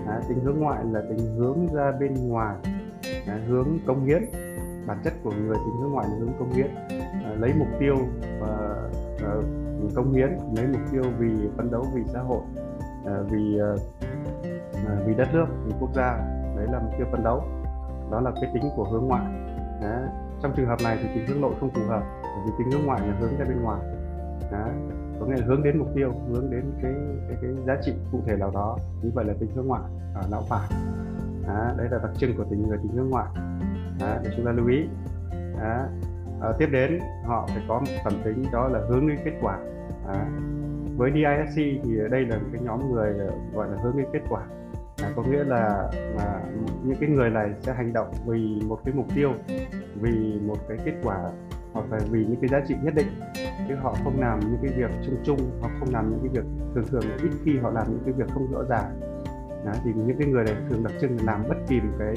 À, 0.07 0.21
tính 0.27 0.39
hướng 0.43 0.59
ngoại 0.59 0.83
là 0.91 1.01
tính 1.09 1.35
hướng 1.37 1.67
ra 1.73 1.91
bên 1.99 2.29
ngoài. 2.29 2.55
À, 3.27 3.39
hướng 3.47 3.67
công 3.87 4.05
hiến. 4.05 4.23
Bản 4.87 4.97
chất 5.03 5.13
của 5.23 5.31
người 5.31 5.55
tính 5.55 5.81
hướng 5.81 5.91
ngoại 5.91 6.07
là 6.09 6.15
hướng 6.19 6.33
công 6.39 6.53
hiến. 6.53 6.67
À, 7.23 7.31
lấy 7.39 7.53
mục 7.59 7.67
tiêu 7.79 7.95
và 8.39 8.77
à, 9.19 9.33
công 9.95 10.13
hiến 10.13 10.29
lấy 10.55 10.67
mục 10.67 10.81
tiêu 10.91 11.03
vì 11.17 11.49
phấn 11.57 11.71
đấu 11.71 11.85
vì 11.93 12.01
xã 12.13 12.19
hội 12.19 12.41
à, 13.05 13.13
vì 13.29 13.59
à, 14.87 14.95
vì 15.05 15.13
đất 15.13 15.27
nước 15.33 15.45
vì 15.65 15.73
quốc 15.79 15.89
gia. 15.95 16.17
Đấy 16.55 16.67
là 16.71 16.79
mục 16.79 16.91
tiêu 16.97 17.07
phấn 17.11 17.23
đấu 17.23 17.43
đó 18.11 18.21
là 18.21 18.31
cái 18.41 18.51
tính 18.53 18.63
của 18.75 18.83
hướng 18.83 19.05
ngoại. 19.05 19.25
À, 19.81 20.07
trong 20.41 20.53
trường 20.55 20.67
hợp 20.67 20.79
này 20.83 20.97
thì 21.01 21.07
tính 21.15 21.27
hướng 21.27 21.41
nội 21.41 21.53
không 21.59 21.69
phù 21.69 21.81
hợp 21.87 22.03
bởi 22.23 22.45
vì 22.45 22.51
tính 22.57 22.71
hướng 22.71 22.85
ngoại 22.85 23.07
là 23.07 23.15
hướng 23.19 23.37
ra 23.37 23.45
bên 23.45 23.61
ngoài. 23.61 23.81
À, 24.51 24.65
có 25.19 25.25
nghĩa 25.25 25.35
là 25.35 25.45
hướng 25.45 25.63
đến 25.63 25.77
mục 25.77 25.87
tiêu 25.95 26.13
hướng 26.29 26.51
đến 26.51 26.63
cái 26.81 26.93
cái, 27.27 27.37
cái 27.41 27.51
giá 27.67 27.77
trị 27.81 27.93
cụ 28.11 28.19
thể 28.25 28.35
nào 28.35 28.51
đó. 28.53 28.77
Như 29.01 29.11
vậy 29.13 29.25
là 29.25 29.33
tính 29.39 29.49
hướng 29.55 29.67
ngoại 29.67 29.83
ở 30.15 30.21
não 30.31 30.41
phải 30.49 30.69
à, 31.47 31.73
đây 31.77 31.87
là 31.91 31.97
đặc 32.03 32.11
trưng 32.17 32.37
của 32.37 32.43
tình 32.49 32.67
người 32.67 32.77
tính 32.77 32.91
hướng 32.91 33.09
ngoại. 33.09 33.27
À, 33.99 34.19
để 34.23 34.31
chúng 34.35 34.45
ta 34.45 34.51
lưu 34.51 34.67
ý. 34.67 34.87
À, 35.59 35.87
à, 36.41 36.49
tiếp 36.59 36.69
đến 36.71 36.99
họ 37.25 37.47
phải 37.47 37.63
có 37.67 37.79
một 37.79 37.91
phẩm 38.03 38.13
tính 38.23 38.43
đó 38.51 38.67
là 38.67 38.79
hướng 38.89 39.07
đến 39.07 39.17
kết 39.25 39.33
quả. 39.41 39.59
À, 40.07 40.25
với 40.97 41.11
DISC 41.11 41.55
thì 41.55 41.97
đây 42.11 42.25
là 42.25 42.37
một 42.37 42.47
cái 42.53 42.61
nhóm 42.61 42.91
người 42.91 43.13
gọi 43.53 43.69
là 43.69 43.77
hướng 43.83 43.97
đến 43.97 44.05
kết 44.13 44.21
quả 44.29 44.41
à, 45.01 45.09
có 45.15 45.23
nghĩa 45.23 45.43
là 45.43 45.89
à, 46.17 46.41
những 46.83 46.97
cái 46.99 47.09
người 47.09 47.29
này 47.29 47.49
sẽ 47.59 47.73
hành 47.73 47.93
động 47.93 48.11
vì 48.25 48.61
một 48.67 48.79
cái 48.85 48.93
mục 48.93 49.05
tiêu 49.15 49.31
vì 49.95 50.39
một 50.45 50.57
cái 50.67 50.77
kết 50.85 50.93
quả 51.03 51.29
hoặc 51.73 51.85
là 51.91 51.99
vì 52.09 52.25
những 52.25 52.41
cái 52.41 52.47
giá 52.47 52.61
trị 52.67 52.75
nhất 52.83 52.93
định. 52.95 53.07
Chứ 53.67 53.75
họ 53.75 53.95
không 54.03 54.19
làm 54.19 54.39
những 54.39 54.57
cái 54.61 54.71
việc 54.77 54.91
chung 55.05 55.15
chung 55.23 55.39
hoặc 55.61 55.71
không 55.79 55.89
làm 55.93 56.09
những 56.09 56.19
cái 56.19 56.29
việc 56.29 56.49
thường 56.75 56.83
thường 56.87 57.17
ít 57.23 57.29
khi 57.45 57.57
họ 57.57 57.71
làm 57.71 57.87
những 57.89 58.01
cái 58.05 58.13
việc 58.13 58.33
không 58.33 58.51
rõ 58.51 58.63
ràng. 58.69 58.99
Đó, 59.65 59.71
thì 59.83 59.91
những 59.95 60.17
cái 60.19 60.27
người 60.27 60.43
này 60.43 60.55
thường 60.69 60.83
đặc 60.83 60.93
trưng 61.01 61.17
làm 61.25 61.43
bất 61.49 61.57
kỳ 61.67 61.81
một 61.81 61.95
cái 61.99 62.15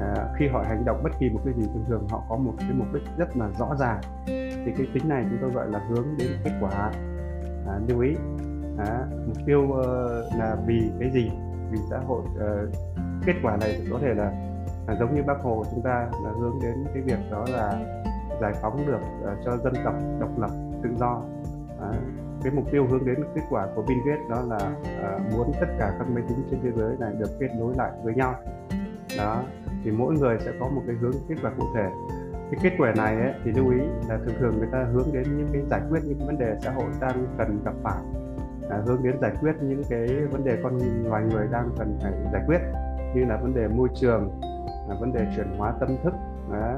à, 0.00 0.14
khi 0.36 0.48
họ 0.48 0.64
hành 0.68 0.84
động 0.84 1.00
bất 1.02 1.10
kỳ 1.20 1.30
một 1.30 1.40
cái 1.44 1.54
gì 1.54 1.62
thường 1.62 1.84
thường 1.88 2.08
họ 2.08 2.22
có 2.28 2.36
một 2.36 2.54
cái 2.58 2.70
mục 2.74 2.86
đích 2.94 3.02
rất 3.18 3.36
là 3.36 3.50
rõ 3.58 3.76
ràng. 3.78 4.00
Thì 4.26 4.72
cái 4.76 4.86
tính 4.94 5.08
này 5.08 5.24
chúng 5.30 5.38
tôi 5.40 5.50
gọi 5.50 5.70
là 5.70 5.78
hướng 5.88 6.06
đến 6.18 6.28
kết 6.44 6.52
quả. 6.60 6.92
À, 7.66 7.78
lưu 7.88 8.00
ý. 8.00 8.16
À, 8.78 9.06
mục 9.26 9.36
tiêu 9.46 9.60
uh, 9.62 9.78
là 10.38 10.56
vì 10.66 10.90
cái 11.00 11.10
gì? 11.10 11.30
Vì 11.70 11.78
xã 11.90 11.98
hội 11.98 12.20
uh, 12.20 12.74
kết 13.26 13.34
quả 13.42 13.56
này 13.56 13.86
có 13.90 13.98
thể 14.02 14.14
là, 14.14 14.32
là 14.86 14.96
giống 15.00 15.14
như 15.14 15.22
bác 15.22 15.40
hồ 15.42 15.64
chúng 15.70 15.82
ta 15.82 16.08
là 16.24 16.30
hướng 16.40 16.58
đến 16.62 16.84
cái 16.94 17.02
việc 17.02 17.18
đó 17.30 17.46
là 17.52 17.78
giải 18.40 18.52
phóng 18.62 18.86
được 18.86 19.00
uh, 19.22 19.38
cho 19.44 19.56
dân 19.56 19.74
tộc 19.84 19.94
độc 20.20 20.38
lập 20.38 20.50
tự 20.82 20.90
do. 20.98 21.22
À, 21.80 21.92
cái 22.42 22.52
mục 22.52 22.64
tiêu 22.70 22.86
hướng 22.90 23.06
đến 23.06 23.24
kết 23.34 23.42
quả 23.50 23.68
của 23.74 23.82
Vingate 23.82 24.22
đó 24.30 24.42
là 24.48 24.70
uh, 25.16 25.32
muốn 25.32 25.52
tất 25.60 25.66
cả 25.78 25.94
các 25.98 26.08
máy 26.10 26.24
tính 26.28 26.38
trên 26.50 26.60
thế 26.62 26.70
giới 26.76 26.96
này 26.98 27.12
được 27.18 27.30
kết 27.40 27.48
nối 27.58 27.74
lại 27.76 27.90
với 28.02 28.14
nhau. 28.14 28.34
Đó. 29.18 29.42
Thì 29.84 29.90
mỗi 29.90 30.14
người 30.14 30.38
sẽ 30.40 30.52
có 30.60 30.68
một 30.68 30.82
cái 30.86 30.96
hướng 30.96 31.12
kết 31.28 31.34
quả 31.42 31.52
cụ 31.58 31.64
thể. 31.74 31.90
Cái 32.32 32.60
kết 32.62 32.72
quả 32.78 32.92
này 32.96 33.16
ấy, 33.16 33.32
thì 33.44 33.52
lưu 33.52 33.70
ý 33.70 33.78
là 34.08 34.18
thường 34.24 34.34
thường 34.38 34.58
người 34.58 34.68
ta 34.72 34.86
hướng 34.92 35.12
đến 35.12 35.36
những 35.36 35.48
cái 35.52 35.62
giải 35.70 35.80
quyết 35.90 36.00
những 36.04 36.18
cái 36.18 36.26
vấn 36.26 36.38
đề 36.38 36.56
xã 36.62 36.70
hội 36.70 36.86
đang 37.00 37.26
cần 37.38 37.60
gặp 37.64 37.74
phải 37.82 38.02
à, 38.74 38.82
hướng 38.86 39.02
đến 39.02 39.16
giải 39.20 39.32
quyết 39.40 39.52
những 39.62 39.82
cái 39.88 40.06
vấn 40.30 40.44
đề 40.44 40.58
con 40.62 40.78
loài 41.04 41.22
người 41.30 41.46
đang 41.52 41.70
cần 41.78 41.98
phải 42.02 42.12
giải 42.32 42.42
quyết 42.46 42.58
như 43.14 43.24
là 43.24 43.36
vấn 43.36 43.54
đề 43.54 43.68
môi 43.68 43.88
trường 43.94 44.40
là 44.88 44.96
vấn 45.00 45.12
đề 45.12 45.26
chuyển 45.36 45.46
hóa 45.58 45.74
tâm 45.80 45.88
thức 46.04 46.14
à, 46.52 46.76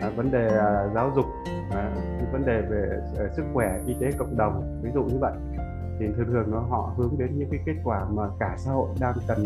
à, 0.00 0.10
vấn 0.16 0.30
đề 0.30 0.48
à, 0.48 0.88
giáo 0.94 1.12
dục 1.16 1.24
à, 1.70 1.90
vấn 2.32 2.46
đề 2.46 2.60
về 2.60 3.00
à, 3.18 3.24
sức 3.36 3.44
khỏe 3.54 3.80
y 3.86 3.94
tế 4.00 4.10
cộng 4.18 4.36
đồng 4.36 4.80
ví 4.82 4.90
dụ 4.94 5.04
như 5.04 5.18
vậy. 5.20 5.32
Thì 5.98 6.06
thường 6.16 6.26
thường 6.26 6.50
nó 6.50 6.60
họ 6.60 6.94
hướng 6.96 7.18
đến 7.18 7.38
những 7.38 7.50
cái 7.50 7.60
kết 7.66 7.74
quả 7.84 8.06
mà 8.10 8.22
cả 8.40 8.54
xã 8.58 8.72
hội 8.72 8.88
đang 9.00 9.14
cần 9.28 9.44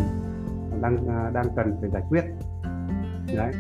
đang 0.81 1.09
à, 1.09 1.31
đang 1.35 1.47
cần 1.57 1.77
phải 1.81 1.91
giải 1.91 2.03
quyết. 2.09 2.25
Đấy 3.37 3.53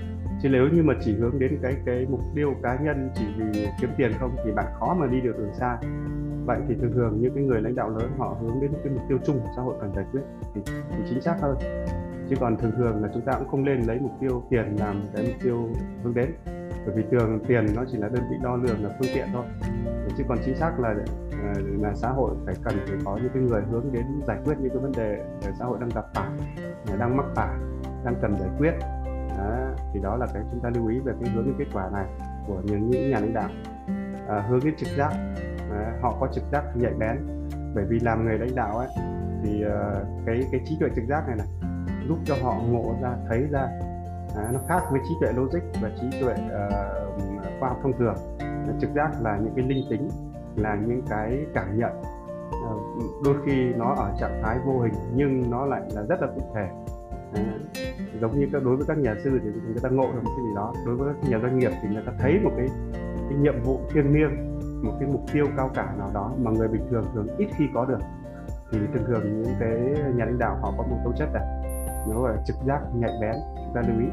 chứ 0.43 0.49
nếu 0.49 0.69
như 0.69 0.83
mà 0.83 0.95
chỉ 1.01 1.15
hướng 1.15 1.39
đến 1.39 1.59
cái 1.63 1.77
cái 1.87 2.07
mục 2.11 2.21
tiêu 2.35 2.55
cá 2.63 2.79
nhân 2.83 3.11
chỉ 3.15 3.25
vì 3.37 3.67
kiếm 3.81 3.91
tiền 3.97 4.13
không 4.21 4.37
thì 4.45 4.53
bạn 4.53 4.67
khó 4.81 4.97
mà 5.01 5.07
đi 5.07 5.21
được 5.21 5.39
đường 5.39 5.55
xa. 5.55 5.79
Vậy 6.47 6.59
thì 6.69 6.75
thường 6.81 6.93
thường 6.93 7.19
những 7.21 7.35
cái 7.35 7.45
người 7.45 7.63
lãnh 7.63 7.75
đạo 7.75 7.91
lớn 7.91 8.11
họ 8.19 8.37
hướng 8.41 8.61
đến 8.61 8.71
cái 8.85 8.93
mục 8.93 9.03
tiêu 9.09 9.19
chung 9.27 9.41
xã 9.57 9.63
hội 9.63 9.75
cần 9.81 9.93
giải 9.95 10.05
quyết 10.13 10.21
thì, 10.55 10.61
thì 10.67 11.05
chính 11.09 11.21
xác 11.21 11.37
hơn. 11.41 11.57
Chứ 12.29 12.37
còn 12.41 12.57
thường 12.57 12.73
thường 12.77 13.03
là 13.03 13.09
chúng 13.15 13.23
ta 13.23 13.33
cũng 13.39 13.49
không 13.49 13.65
nên 13.65 13.83
lấy 13.83 13.99
mục 14.01 14.13
tiêu 14.21 14.43
tiền 14.51 14.77
làm 14.79 15.03
cái 15.15 15.27
mục 15.27 15.43
tiêu 15.43 15.69
hướng 16.03 16.15
đến. 16.15 16.31
Bởi 16.87 16.97
vì 16.97 17.03
thường 17.11 17.41
tiền 17.47 17.67
nó 17.77 17.85
chỉ 17.93 17.99
là 17.99 18.09
đơn 18.09 18.23
vị 18.31 18.37
đo 18.43 18.57
lường 18.57 18.85
là 18.85 18.91
phương 18.99 19.09
tiện 19.15 19.27
thôi. 19.33 19.45
Chứ 20.17 20.25
còn 20.29 20.39
chính 20.45 20.57
xác 20.57 20.81
là 20.81 20.95
ờ, 21.43 21.63
là 21.81 21.95
xã 21.95 22.09
hội 22.09 22.35
phải 22.47 22.55
cần 22.65 22.75
phải 22.87 22.99
có 23.05 23.19
những 23.23 23.31
cái 23.35 23.43
người 23.43 23.63
hướng 23.71 23.93
đến 23.93 24.05
giải 24.27 24.39
quyết 24.45 24.55
những 24.61 24.71
cái 24.71 24.79
vấn 24.79 24.93
đề 24.93 25.25
xã 25.59 25.65
hội 25.65 25.79
đang 25.81 25.89
gặp 25.95 26.05
phải 26.15 26.31
đang 26.99 27.17
mắc 27.17 27.27
phải 27.35 27.55
đang 28.05 28.15
cần 28.23 28.37
giải 28.39 28.49
quyết 28.59 28.73
đó, 29.39 29.75
thì 29.93 30.01
đó 30.01 30.17
là 30.17 30.27
cái 30.35 30.43
chúng 30.51 30.61
ta 30.61 30.71
lưu 30.75 30.89
ý 30.89 30.99
về 30.99 31.13
cái 31.21 31.31
hướng 31.35 31.45
cái 31.45 31.55
kết 31.59 31.67
quả 31.73 31.91
này 31.93 32.07
của 32.47 32.61
những 32.65 32.91
những 32.91 33.11
nhà 33.11 33.21
lãnh 33.21 33.35
đạo. 33.35 33.49
À, 34.29 34.41
hướng 34.49 34.61
đến 34.65 34.75
trực 34.77 34.89
giác. 34.99 35.11
À, 35.71 35.99
họ 36.03 36.17
có 36.21 36.29
trực 36.33 36.45
giác 36.53 36.65
nhạy 36.75 36.93
bén. 36.99 37.17
Bởi 37.75 37.85
vì 37.89 38.01
làm 38.01 38.25
người 38.25 38.39
lãnh 38.39 38.55
đạo 38.55 38.79
ấy 38.79 38.89
thì 39.43 39.65
uh, 39.67 40.27
cái 40.27 40.41
cái 40.53 40.61
trí 40.65 40.77
tuệ 40.81 40.89
trực 40.97 41.05
giác 41.09 41.27
này 41.27 41.37
này 41.37 41.47
giúp 42.09 42.19
cho 42.25 42.35
họ 42.43 42.55
ngộ 42.69 42.95
ra 43.03 43.17
thấy 43.29 43.47
ra 43.51 43.69
à, 44.37 44.51
nó 44.53 44.59
khác 44.69 44.83
với 44.91 45.01
trí 45.09 45.15
tuệ 45.21 45.33
logic 45.33 45.83
và 45.83 45.91
trí 46.01 46.21
tuệ 46.21 46.35
uh, 46.35 47.61
khoa 47.61 47.69
học 47.69 47.79
thông 47.83 47.99
thường. 47.99 48.15
Trực 48.81 48.91
giác 48.95 49.11
là 49.21 49.39
những 49.39 49.53
cái 49.57 49.65
linh 49.65 49.85
tính 49.91 50.09
là 50.57 50.75
những 50.75 51.03
cái 51.09 51.47
cảm 51.55 51.79
nhận. 51.79 52.01
Uh, 52.65 53.25
đôi 53.25 53.35
khi 53.47 53.73
nó 53.77 53.95
ở 53.95 54.13
trạng 54.21 54.43
thái 54.43 54.59
vô 54.67 54.81
hình 54.81 54.95
nhưng 55.15 55.51
nó 55.51 55.67
lại 55.67 55.83
là 55.95 56.03
rất 56.03 56.21
là 56.21 56.29
cụ 56.35 56.43
thể 56.55 56.69
giống 58.21 58.39
như 58.39 58.49
các 58.53 58.65
đối 58.65 58.77
với 58.77 58.87
các 58.89 58.99
nhà 58.99 59.15
sư 59.25 59.41
thì 59.45 59.51
người 59.65 59.81
ta 59.83 59.89
ngộ 59.89 60.13
được 60.13 60.21
một 60.25 60.31
cái 60.37 60.47
gì 60.49 60.55
đó. 60.57 60.75
Đối 60.87 60.97
với 60.97 61.15
các 61.15 61.31
nhà 61.31 61.39
doanh 61.43 61.59
nghiệp 61.59 61.71
thì 61.83 61.89
người 61.89 62.03
ta 62.07 62.13
thấy 62.19 62.41
một 62.45 62.51
cái, 62.57 62.67
cái 63.29 63.39
nhiệm 63.39 63.63
vụ 63.63 63.81
thiêng 63.93 64.15
liêng 64.15 64.59
một 64.83 64.93
cái 65.01 65.09
mục 65.09 65.23
tiêu 65.33 65.47
cao 65.57 65.71
cả 65.75 65.95
nào 65.99 66.11
đó 66.15 66.33
mà 66.43 66.51
người 66.51 66.69
bình 66.69 66.87
thường 66.91 67.05
thường 67.15 67.27
ít 67.39 67.49
khi 67.57 67.65
có 67.75 67.85
được. 67.85 68.01
Thì 68.73 68.79
thường 68.95 69.05
thường 69.07 69.43
những 69.43 69.55
cái 69.61 69.79
nhà 70.15 70.25
lãnh 70.25 70.39
đạo 70.39 70.59
họ 70.63 70.73
có 70.79 70.83
một 70.83 70.97
tố 71.05 71.13
chất 71.17 71.29
này 71.35 71.43
nó 72.09 72.21
gọi 72.23 72.37
là 72.37 72.43
trực 72.47 72.57
giác 72.67 72.81
nhạy 72.95 73.11
bén 73.21 73.35
chúng 73.57 73.75
ta 73.75 73.83
lưu 73.89 74.01
ý. 74.01 74.07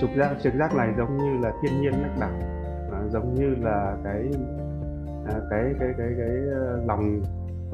Trực 0.00 0.10
giác 0.16 0.36
trực 0.42 0.54
giác 0.54 0.74
này 0.74 0.94
giống 0.98 1.16
như 1.16 1.38
là 1.42 1.52
thiên 1.62 1.80
nhiên 1.80 1.92
mách 2.02 2.18
bảo 2.20 2.30
à, 2.92 3.00
giống 3.08 3.34
như 3.34 3.54
là 3.60 3.96
cái 4.04 4.30
à, 5.26 5.34
cái 5.50 5.74
cái 5.80 5.88
cái 5.98 6.08
cái 6.08 6.08
cái 6.16 6.36
lòng 6.86 7.20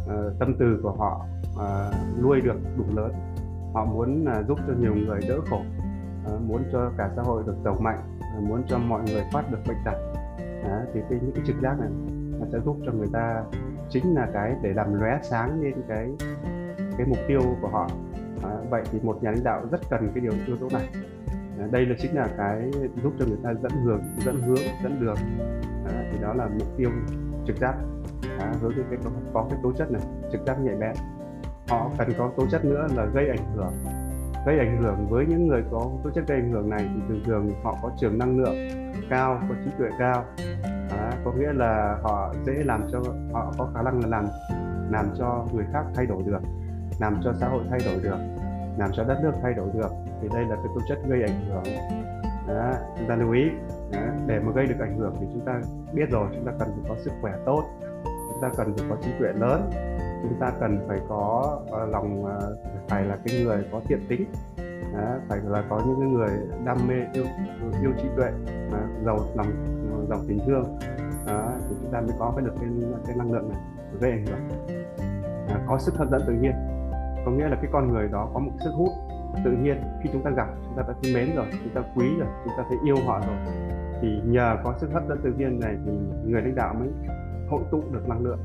à, 0.08 0.16
tâm 0.38 0.54
từ 0.58 0.80
của 0.82 0.92
họ 0.92 1.26
à, 1.58 1.90
nuôi 2.22 2.40
được 2.40 2.56
đủ 2.76 2.84
lớn 2.96 3.12
họ 3.72 3.84
muốn 3.84 4.24
à, 4.24 4.42
giúp 4.48 4.58
cho 4.66 4.72
nhiều 4.80 4.94
người 4.94 5.20
đỡ 5.28 5.40
khổ 5.50 5.60
à, 6.26 6.32
muốn 6.46 6.62
cho 6.72 6.92
cả 6.98 7.10
xã 7.16 7.22
hội 7.22 7.42
được 7.46 7.56
giàu 7.64 7.76
mạnh 7.80 8.18
à, 8.20 8.40
muốn 8.40 8.62
cho 8.68 8.78
mọi 8.78 9.02
người 9.06 9.22
thoát 9.32 9.50
được 9.50 9.58
bệnh 9.68 9.76
tật. 9.84 9.96
À, 10.64 10.82
thì 10.94 11.00
cái 11.10 11.18
những 11.22 11.32
cái 11.34 11.44
trực 11.46 11.56
giác 11.62 11.80
này 11.80 11.88
nó 12.40 12.46
sẽ 12.52 12.58
giúp 12.64 12.76
cho 12.86 12.92
người 12.92 13.08
ta 13.12 13.44
chính 13.88 14.14
là 14.14 14.28
cái 14.32 14.56
để 14.62 14.72
làm 14.72 14.94
lóe 14.94 15.18
sáng 15.22 15.62
lên 15.62 15.74
cái 15.88 16.16
cái 16.98 17.06
mục 17.06 17.18
tiêu 17.28 17.40
của 17.62 17.68
họ. 17.68 17.88
À, 18.42 18.50
vậy 18.70 18.82
thì 18.92 19.00
một 19.02 19.22
nhà 19.22 19.30
lãnh 19.30 19.44
đạo 19.44 19.62
rất 19.70 19.80
cần 19.90 20.10
cái 20.14 20.20
điều 20.20 20.32
yếu 20.46 20.56
tố 20.56 20.68
này. 20.72 20.88
Đây 21.70 21.86
là 21.86 21.94
chính 21.98 22.14
là 22.14 22.28
cái 22.36 22.70
giúp 23.02 23.12
cho 23.18 23.26
người 23.26 23.38
ta 23.42 23.54
dẫn 23.54 23.72
hướng 23.84 24.00
dẫn 24.24 24.40
hướng 24.40 24.56
dẫn 24.82 25.00
đường. 25.00 25.16
À, 25.86 26.10
thì 26.12 26.18
đó 26.22 26.34
là 26.34 26.48
mục 26.58 26.68
tiêu 26.76 26.90
trực 27.46 27.56
giác. 27.56 27.74
À, 28.38 28.52
hướng 28.60 28.72
đến 28.76 28.84
cái 28.90 28.98
có, 29.04 29.10
có 29.32 29.46
cái 29.50 29.58
tố 29.62 29.72
chất 29.72 29.90
này 29.90 30.02
trực 30.32 30.40
giác 30.46 30.60
nhạy 30.60 30.74
bén 30.76 30.94
họ 31.68 31.90
cần 31.98 32.08
có 32.18 32.30
tố 32.36 32.46
chất 32.50 32.64
nữa 32.64 32.86
là 32.96 33.04
gây 33.04 33.28
ảnh 33.28 33.54
hưởng. 33.54 33.72
Gây 34.46 34.58
ảnh 34.58 34.82
hưởng 34.82 35.06
với 35.10 35.26
những 35.26 35.48
người 35.48 35.64
có 35.70 35.90
tố 36.04 36.10
chất 36.14 36.24
gây 36.26 36.38
ảnh 36.38 36.52
hưởng 36.52 36.70
này 36.70 36.88
thì 36.94 37.00
thường 37.08 37.22
thường 37.24 37.50
họ 37.62 37.76
có 37.82 37.90
trường 38.00 38.18
năng 38.18 38.38
lượng 38.38 38.54
cao 39.10 39.40
có 39.48 39.54
trí 39.64 39.70
tuệ 39.78 39.88
cao. 39.98 40.24
À, 40.90 41.12
có 41.24 41.32
nghĩa 41.32 41.52
là 41.52 41.98
họ 42.02 42.34
dễ 42.46 42.52
làm 42.52 42.80
cho 42.92 43.02
họ 43.32 43.52
có 43.58 43.68
khả 43.74 43.82
năng 43.82 44.00
là 44.00 44.08
làm 44.08 44.26
làm 44.90 45.06
cho 45.18 45.46
người 45.52 45.64
khác 45.72 45.84
thay 45.94 46.06
đổi 46.06 46.22
được 46.26 46.40
làm 47.00 47.20
cho 47.24 47.32
xã 47.40 47.48
hội 47.48 47.62
thay 47.70 47.78
đổi 47.84 48.00
được 48.02 48.18
làm 48.78 48.90
cho 48.96 49.04
đất 49.04 49.18
nước 49.22 49.32
thay 49.42 49.54
đổi 49.54 49.68
được. 49.74 49.90
Thì 50.22 50.28
đây 50.34 50.44
là 50.44 50.56
cái 50.56 50.66
tố 50.74 50.80
chất 50.88 50.98
gây 51.08 51.22
ảnh 51.22 51.46
hưởng. 51.48 51.64
Đó, 52.48 52.72
chúng 52.98 53.08
ta 53.08 53.16
lưu 53.16 53.32
ý. 53.32 53.50
Đó, 53.92 53.98
để 54.26 54.40
mà 54.40 54.52
gây 54.52 54.66
được 54.66 54.78
ảnh 54.80 54.98
hưởng 54.98 55.16
thì 55.20 55.26
chúng 55.32 55.46
ta 55.46 55.60
biết 55.92 56.10
rồi 56.10 56.28
chúng 56.34 56.44
ta 56.46 56.52
cần 56.58 56.68
phải 56.68 56.84
có 56.88 57.02
sức 57.04 57.12
khỏe 57.22 57.32
tốt 57.46 57.62
chúng 58.04 58.42
ta 58.42 58.48
cần 58.56 58.76
phải 58.76 58.86
có 58.90 58.96
trí 59.02 59.10
tuệ 59.18 59.32
lớn 59.32 59.70
chúng 60.28 60.40
ta 60.40 60.52
cần 60.60 60.78
phải 60.88 61.00
có 61.08 61.58
uh, 61.64 61.90
lòng 61.92 62.24
uh, 62.24 62.30
phải 62.88 63.04
là 63.04 63.18
cái 63.24 63.44
người 63.44 63.64
có 63.72 63.80
thiện 63.88 64.00
tính 64.08 64.24
uh, 64.60 65.22
phải 65.28 65.38
là 65.44 65.64
có 65.70 65.80
những 65.86 66.00
cái 66.00 66.08
người 66.08 66.30
đam 66.64 66.78
mê 66.88 66.94
yêu 67.12 67.24
yêu 67.80 67.92
trí 68.02 68.08
tuệ 68.16 68.28
uh, 68.66 69.04
giàu 69.04 69.18
lòng 69.34 69.46
giàu 70.08 70.18
tình 70.28 70.38
thương 70.46 70.62
uh, 70.62 71.62
thì 71.68 71.76
chúng 71.80 71.92
ta 71.92 72.00
mới 72.00 72.12
có 72.18 72.32
cái 72.36 72.44
được 72.44 72.54
cái, 72.60 72.68
cái 73.06 73.16
năng 73.16 73.32
lượng 73.32 73.48
này 73.48 73.60
gây 74.00 74.10
ảnh 74.10 74.26
hưởng 74.26 74.66
uh, 75.54 75.60
có 75.66 75.78
sức 75.78 75.94
hấp 75.94 76.10
dẫn 76.10 76.22
tự 76.26 76.32
nhiên. 76.32 76.52
Có 77.24 77.32
nghĩa 77.32 77.48
là 77.48 77.56
cái 77.56 77.70
con 77.72 77.92
người 77.92 78.08
đó 78.08 78.30
có 78.34 78.40
một 78.40 78.52
sức 78.64 78.70
hút 78.74 78.88
tự 79.44 79.50
nhiên. 79.50 79.76
Khi 80.02 80.10
chúng 80.12 80.22
ta 80.22 80.30
gặp 80.30 80.48
chúng 80.64 80.76
ta 80.76 80.82
đã 80.88 80.94
thấy 81.02 81.14
mến 81.14 81.36
rồi 81.36 81.46
chúng 81.64 81.74
ta 81.74 81.82
quý 81.96 82.06
rồi 82.18 82.28
chúng 82.44 82.54
ta 82.56 82.64
thấy 82.68 82.78
yêu 82.84 82.96
họ 83.06 83.20
rồi 83.26 83.36
thì 84.00 84.20
nhờ 84.24 84.56
có 84.64 84.74
sức 84.78 84.90
hấp 84.92 85.08
dẫn 85.08 85.18
tự 85.22 85.32
nhiên 85.38 85.60
này 85.60 85.76
thì 85.86 85.92
người 86.24 86.42
lãnh 86.42 86.54
đạo 86.54 86.74
mới 86.74 86.88
hội 87.48 87.62
tụ 87.70 87.82
được 87.92 88.08
năng 88.08 88.24
lượng 88.24 88.38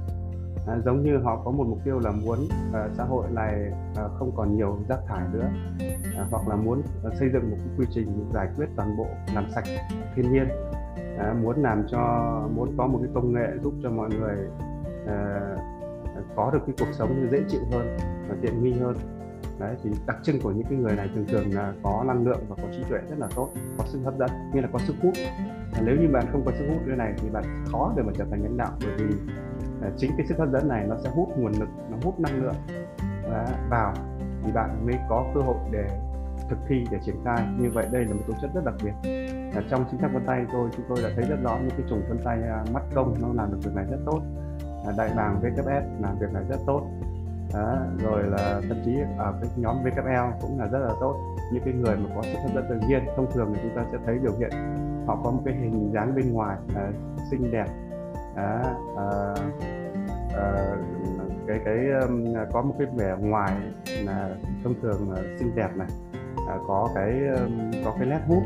à, 0.68 0.77
giống 0.86 1.03
như 1.03 1.18
họ 1.18 1.41
có 1.46 1.51
một 1.51 1.65
mục 1.70 1.80
tiêu 1.84 2.00
là 2.00 2.12
muốn 2.12 2.38
à, 2.74 2.89
xã 2.94 3.03
hội 3.03 3.27
này 3.32 3.72
à, 3.96 4.03
không 4.20 4.32
còn 4.36 4.56
nhiều 4.56 4.80
rác 4.89 5.00
thải 5.08 5.27
nữa 5.34 5.50
à, 6.18 6.25
hoặc 6.32 6.48
là 6.48 6.56
muốn 6.56 6.82
à, 7.03 7.10
xây 7.20 7.30
dựng 7.34 7.51
một 7.51 7.58
cái 7.60 7.75
quy 7.77 7.86
trình 7.89 8.30
giải 8.34 8.48
quyết 8.58 8.65
toàn 8.75 8.98
bộ 8.98 9.08
làm 9.36 9.46
sạch 9.56 9.63
thiên 10.15 10.32
nhiên 10.34 10.48
à, 11.18 11.34
muốn 11.44 11.62
làm 11.62 11.84
cho 11.91 12.01
muốn 12.56 12.74
có 12.77 12.88
một 12.88 13.00
cái 13.03 13.12
công 13.13 13.34
nghệ 13.34 13.48
giúp 13.63 13.74
cho 13.84 13.89
mọi 13.89 14.10
người 14.10 14.38
à, 15.08 15.41
có 16.36 16.51
được 16.51 16.60
cái 16.65 16.75
cuộc 16.80 16.94
sống 16.94 17.27
dễ 17.32 17.44
chịu 17.48 17.62
hơn 17.72 17.98
và 18.30 18.36
tiện 18.41 18.63
nghi 18.63 18.74
hơn. 18.74 18.96
Đấy 19.60 19.75
thì 19.84 19.89
đặc 20.08 20.18
trưng 20.24 20.41
của 20.41 20.51
những 20.51 20.65
cái 20.70 20.77
người 20.77 20.96
này 20.96 21.10
thường 21.15 21.25
thường 21.27 21.53
là 21.53 21.74
có 21.84 22.03
năng 22.08 22.24
lượng 22.27 22.39
và 22.48 22.56
có 22.62 22.68
trí 22.72 22.84
tuệ 22.89 23.00
rất 23.10 23.20
là 23.20 23.27
tốt 23.36 23.50
có 23.77 23.84
sức 23.88 24.00
hấp 24.03 24.18
dẫn 24.18 24.30
như 24.53 24.62
là 24.62 24.68
có 24.74 24.80
sức 24.80 24.96
hút. 25.01 25.13
Nếu 25.86 25.96
như 25.96 26.08
bạn 26.08 26.25
không 26.32 26.46
có 26.46 26.51
sức 26.51 26.65
hút 26.70 26.82
như 26.88 26.96
này 26.96 27.13
thì 27.18 27.30
bạn 27.30 27.44
khó 27.72 27.94
để 27.98 28.03
mà 28.03 28.12
trở 28.18 28.25
thành 28.32 28.44
lãnh 28.44 28.58
đạo 28.58 28.72
bởi 28.80 28.96
vì 28.98 29.15
Ờ, 29.82 29.90
chính 29.98 30.12
cái 30.18 30.26
sức 30.28 30.38
hấp 30.38 30.50
dẫn 30.52 30.68
này 30.68 30.86
nó 30.88 30.96
sẽ 31.04 31.10
hút 31.10 31.30
nguồn 31.38 31.52
lực 31.52 31.70
nó 31.90 31.98
hút 32.04 32.20
năng 32.20 32.44
lượng. 32.44 32.56
Vào 33.70 33.94
thì 34.44 34.52
bạn 34.52 34.86
mới 34.86 34.96
có 35.10 35.26
cơ 35.36 35.42
hội 35.42 35.56
để 35.72 35.88
thực 36.50 36.58
thi 36.68 36.86
để 36.92 37.00
triển 37.06 37.16
khai. 37.26 37.48
Như 37.60 37.70
vậy 37.74 37.86
đây 37.92 38.06
là 38.06 38.14
một 38.14 38.22
tố 38.28 38.34
chất 38.42 38.52
rất 38.56 38.66
đặc 38.66 38.76
biệt. 38.84 38.92
À, 39.56 39.62
trong 39.70 39.86
chính 39.92 40.00
sách 40.02 40.12
vân 40.14 40.26
tay 40.26 40.46
tôi 40.54 40.70
chúng 40.76 40.86
tôi 40.90 40.98
đã 41.04 41.10
thấy 41.16 41.26
rất 41.26 41.38
rõ 41.44 41.58
những 41.58 41.70
cái 41.70 41.88
chủng 41.90 42.02
vân 42.10 42.18
tay 42.24 42.40
à, 42.44 42.64
mắt 42.74 42.84
công 42.96 43.16
nó 43.22 43.28
làm 43.34 43.52
được 43.52 43.58
việc 43.64 43.72
này 43.76 43.86
rất 43.92 43.98
tốt. 44.06 44.22
À, 44.86 44.92
đại 44.98 45.10
bàng 45.16 45.40
VKS 45.42 46.02
làm 46.02 46.20
việc 46.20 46.34
này 46.34 46.44
rất 46.50 46.60
tốt. 46.66 46.88
À, 47.54 47.78
rồi 48.04 48.24
là 48.24 48.62
thậm 48.70 48.82
chí 48.86 48.96
ở 49.18 49.34
cái 49.42 49.50
nhóm 49.56 49.76
VKL 49.84 50.42
cũng 50.42 50.60
là 50.60 50.66
rất 50.66 50.80
là 50.80 50.94
tốt. 51.00 51.16
Những 51.54 51.64
cái 51.66 51.74
người 51.74 51.96
mà 51.96 52.10
có 52.16 52.22
sức 52.24 52.38
hấp 52.44 52.56
dẫn 52.56 52.66
tự 52.70 52.88
nhiên 52.88 53.04
thông 53.16 53.32
thường 53.32 53.52
thì 53.54 53.60
chúng 53.64 53.76
ta 53.76 53.86
sẽ 53.92 53.98
thấy 54.06 54.20
biểu 54.20 54.34
hiện 54.40 54.52
họ 55.08 55.20
có 55.24 55.32
một 55.32 55.42
cái 55.46 55.54
hình 55.54 55.92
dáng 55.94 56.16
bên 56.16 56.34
ngoài 56.34 56.58
à, 56.76 56.92
xinh 57.32 57.52
đẹp 57.52 57.66
à, 58.36 58.76
à, 58.98 59.34
à, 60.36 60.76
cái 61.48 61.60
cái 61.66 61.78
có 62.54 62.62
một 62.62 62.76
cái 62.80 62.88
vẻ 62.96 63.16
ngoài 63.20 63.54
là 64.04 64.36
thông 64.64 64.74
thường 64.82 65.12
là 65.12 65.22
xinh 65.40 65.56
đẹp 65.56 65.70
này 65.76 65.88
à, 66.48 66.58
có 66.68 66.90
cái 66.96 67.22
có 67.86 67.96
cái 68.00 68.08
nét 68.08 68.20
hút. 68.28 68.44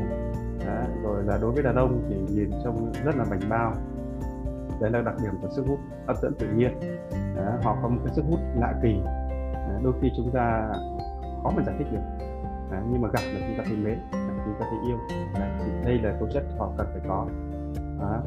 Đó, 0.66 0.82
rồi 1.02 1.24
là 1.24 1.38
đối 1.42 1.52
với 1.52 1.62
đàn 1.62 1.74
ông 1.74 2.02
thì 2.08 2.34
nhìn 2.34 2.50
trông 2.64 2.92
rất 3.04 3.16
là 3.16 3.24
bảnh 3.30 3.40
bao. 3.48 3.74
Đấy 4.80 4.90
là 4.90 5.02
đặc 5.02 5.14
điểm 5.22 5.32
của 5.42 5.48
sức 5.48 5.64
hút 5.68 5.78
hấp 6.06 6.16
dẫn 6.22 6.34
tự 6.38 6.46
nhiên. 6.48 6.70
Đó, 7.36 7.52
họ 7.62 7.76
có 7.82 7.88
một 7.88 8.00
cái 8.04 8.14
sức 8.14 8.24
hút 8.30 8.40
lạ 8.56 8.74
kỳ. 8.82 9.00
Đó, 9.52 9.80
đôi 9.82 9.92
khi 10.02 10.10
chúng 10.16 10.30
ta 10.34 10.72
khó 11.42 11.50
mà 11.56 11.62
giải 11.66 11.74
thích 11.78 11.86
được. 11.92 12.26
Đó, 12.70 12.78
nhưng 12.90 13.02
mà 13.02 13.08
gặp 13.08 13.20
là 13.24 13.40
chúng 13.48 13.58
ta 13.58 13.64
thấy 13.66 13.76
mến 13.76 13.98
chúng 14.44 14.54
ta 14.60 14.66
thấy 14.70 14.78
yêu. 14.86 14.98
Đấy, 15.34 15.50
thì 15.58 15.70
đây 15.84 15.98
là 15.98 16.16
tố 16.20 16.26
chất 16.32 16.44
họ 16.58 16.72
cần 16.78 16.86
phải 16.92 17.00
có. 17.08 17.26
Đó, 18.00 18.22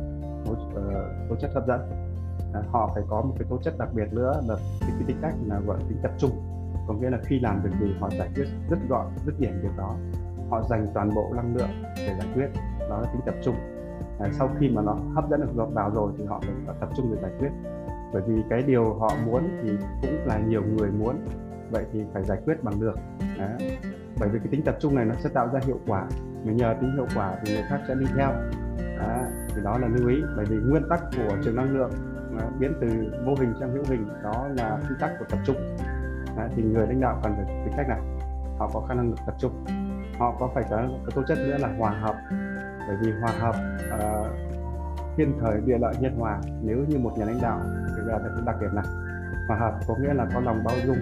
tố, 0.45 0.51
uh, 0.51 1.29
tố 1.29 1.35
chất 1.41 1.51
hấp 1.53 1.67
dẫn. 1.67 1.79
Đó, 2.53 2.61
họ 2.67 2.91
phải 2.93 3.03
có 3.07 3.21
một 3.21 3.33
cái 3.39 3.47
tố 3.49 3.57
chất 3.63 3.73
đặc 3.79 3.89
biệt 3.93 4.13
nữa 4.13 4.41
là 4.47 4.55
cái, 4.81 4.89
cái 4.89 5.03
tính 5.07 5.17
cách 5.21 5.33
là 5.47 5.59
gọi 5.59 5.77
là 5.79 5.85
tính 5.89 5.97
tập 6.03 6.11
trung. 6.17 6.31
Có 6.87 6.93
nghĩa 6.93 7.09
là 7.09 7.17
khi 7.23 7.39
làm 7.39 7.61
việc 7.63 7.71
gì 7.79 7.95
họ 7.99 8.09
giải 8.09 8.29
quyết 8.35 8.45
rất 8.69 8.77
gọn 8.89 9.05
rất 9.25 9.33
điểm 9.39 9.59
việc 9.61 9.77
đó. 9.77 9.95
Họ 10.49 10.61
dành 10.69 10.87
toàn 10.93 11.09
bộ 11.15 11.31
năng 11.35 11.55
lượng 11.55 11.69
để 11.97 12.15
giải 12.19 12.27
quyết 12.35 12.47
đó 12.89 13.01
là 13.01 13.07
tính 13.11 13.21
tập 13.25 13.35
trung. 13.43 13.55
À, 14.19 14.29
sau 14.31 14.49
khi 14.59 14.69
mà 14.69 14.81
nó 14.81 14.97
hấp 15.15 15.29
dẫn 15.29 15.41
được 15.41 15.73
vào 15.73 15.91
rồi 15.95 16.11
thì 16.17 16.25
họ 16.25 16.41
phải 16.41 16.75
tập 16.79 16.89
trung 16.95 17.11
để 17.11 17.21
giải 17.21 17.31
quyết. 17.39 17.49
Bởi 18.13 18.21
vì 18.27 18.43
cái 18.49 18.61
điều 18.61 18.93
họ 18.93 19.11
muốn 19.25 19.43
thì 19.63 19.69
cũng 20.01 20.25
là 20.25 20.39
nhiều 20.39 20.63
người 20.63 20.91
muốn 20.91 21.15
vậy 21.71 21.85
thì 21.93 22.03
phải 22.13 22.23
giải 22.23 22.37
quyết 22.45 22.63
bằng 22.63 22.81
được. 22.81 22.95
Đấy. 23.37 23.77
bởi 24.19 24.29
vì 24.29 24.39
cái 24.39 24.47
tính 24.51 24.61
tập 24.65 24.75
trung 24.79 24.95
này 24.95 25.05
nó 25.05 25.15
sẽ 25.15 25.29
tạo 25.29 25.47
ra 25.53 25.59
hiệu 25.65 25.79
quả. 25.87 26.05
Mà 26.45 26.51
nhờ 26.51 26.75
tính 26.81 26.91
hiệu 26.95 27.07
quả 27.15 27.35
thì 27.45 27.53
người 27.53 27.63
khác 27.69 27.79
sẽ 27.87 27.95
đi 27.95 28.05
theo 28.17 28.31
đó, 28.99 29.17
thì 29.55 29.61
đó 29.63 29.77
là 29.77 29.87
lưu 29.87 30.09
ý. 30.09 30.21
Bởi 30.35 30.45
vì 30.45 30.57
nguyên 30.57 30.89
tắc 30.89 30.99
của 31.17 31.35
trường 31.43 31.55
năng 31.55 31.77
lượng 31.77 31.91
à, 32.39 32.45
biến 32.59 32.73
từ 32.81 32.87
vô 33.25 33.35
hình 33.39 33.53
sang 33.59 33.71
hữu 33.71 33.83
hình 33.87 34.07
đó 34.23 34.47
là 34.57 34.79
quy 34.89 34.95
tắc 34.99 35.11
của 35.19 35.25
tập 35.29 35.39
trung. 35.45 35.77
Đấy. 36.37 36.49
thì 36.55 36.63
người 36.63 36.87
lãnh 36.87 37.01
đạo 37.01 37.19
cần 37.23 37.33
phải 37.35 37.45
tính 37.65 37.73
cách 37.77 37.87
này 37.89 37.99
họ 38.59 38.69
có 38.73 38.81
khả 38.87 38.93
năng 38.93 39.13
tập 39.25 39.35
trung. 39.39 39.65
Họ 40.19 40.35
có 40.39 40.49
phải 40.53 40.63
có, 40.69 40.87
có 41.05 41.11
tố 41.15 41.23
chất 41.27 41.37
nữa 41.37 41.57
là 41.57 41.67
hòa 41.77 41.91
hợp. 41.91 42.15
Bởi 42.87 42.97
vì 43.01 43.11
hòa 43.21 43.31
hợp 43.39 43.55
uh, 43.95 44.27
thiên 45.17 45.39
thời 45.41 45.61
địa 45.65 45.77
lợi 45.77 45.93
nhân 45.99 46.15
hòa. 46.19 46.39
Nếu 46.61 46.77
như 46.87 46.97
một 46.97 47.11
nhà 47.17 47.25
lãnh 47.25 47.41
đạo 47.41 47.59
thì 47.95 48.01
là 48.05 48.19
cái 48.23 48.43
đặc 48.45 48.55
điểm 48.61 48.75
này. 48.75 48.85
Hòa 49.47 49.57
hợp 49.57 49.79
có 49.87 49.95
nghĩa 49.99 50.13
là 50.13 50.27
có 50.33 50.39
lòng 50.39 50.63
bao 50.63 50.75
dung 50.85 50.97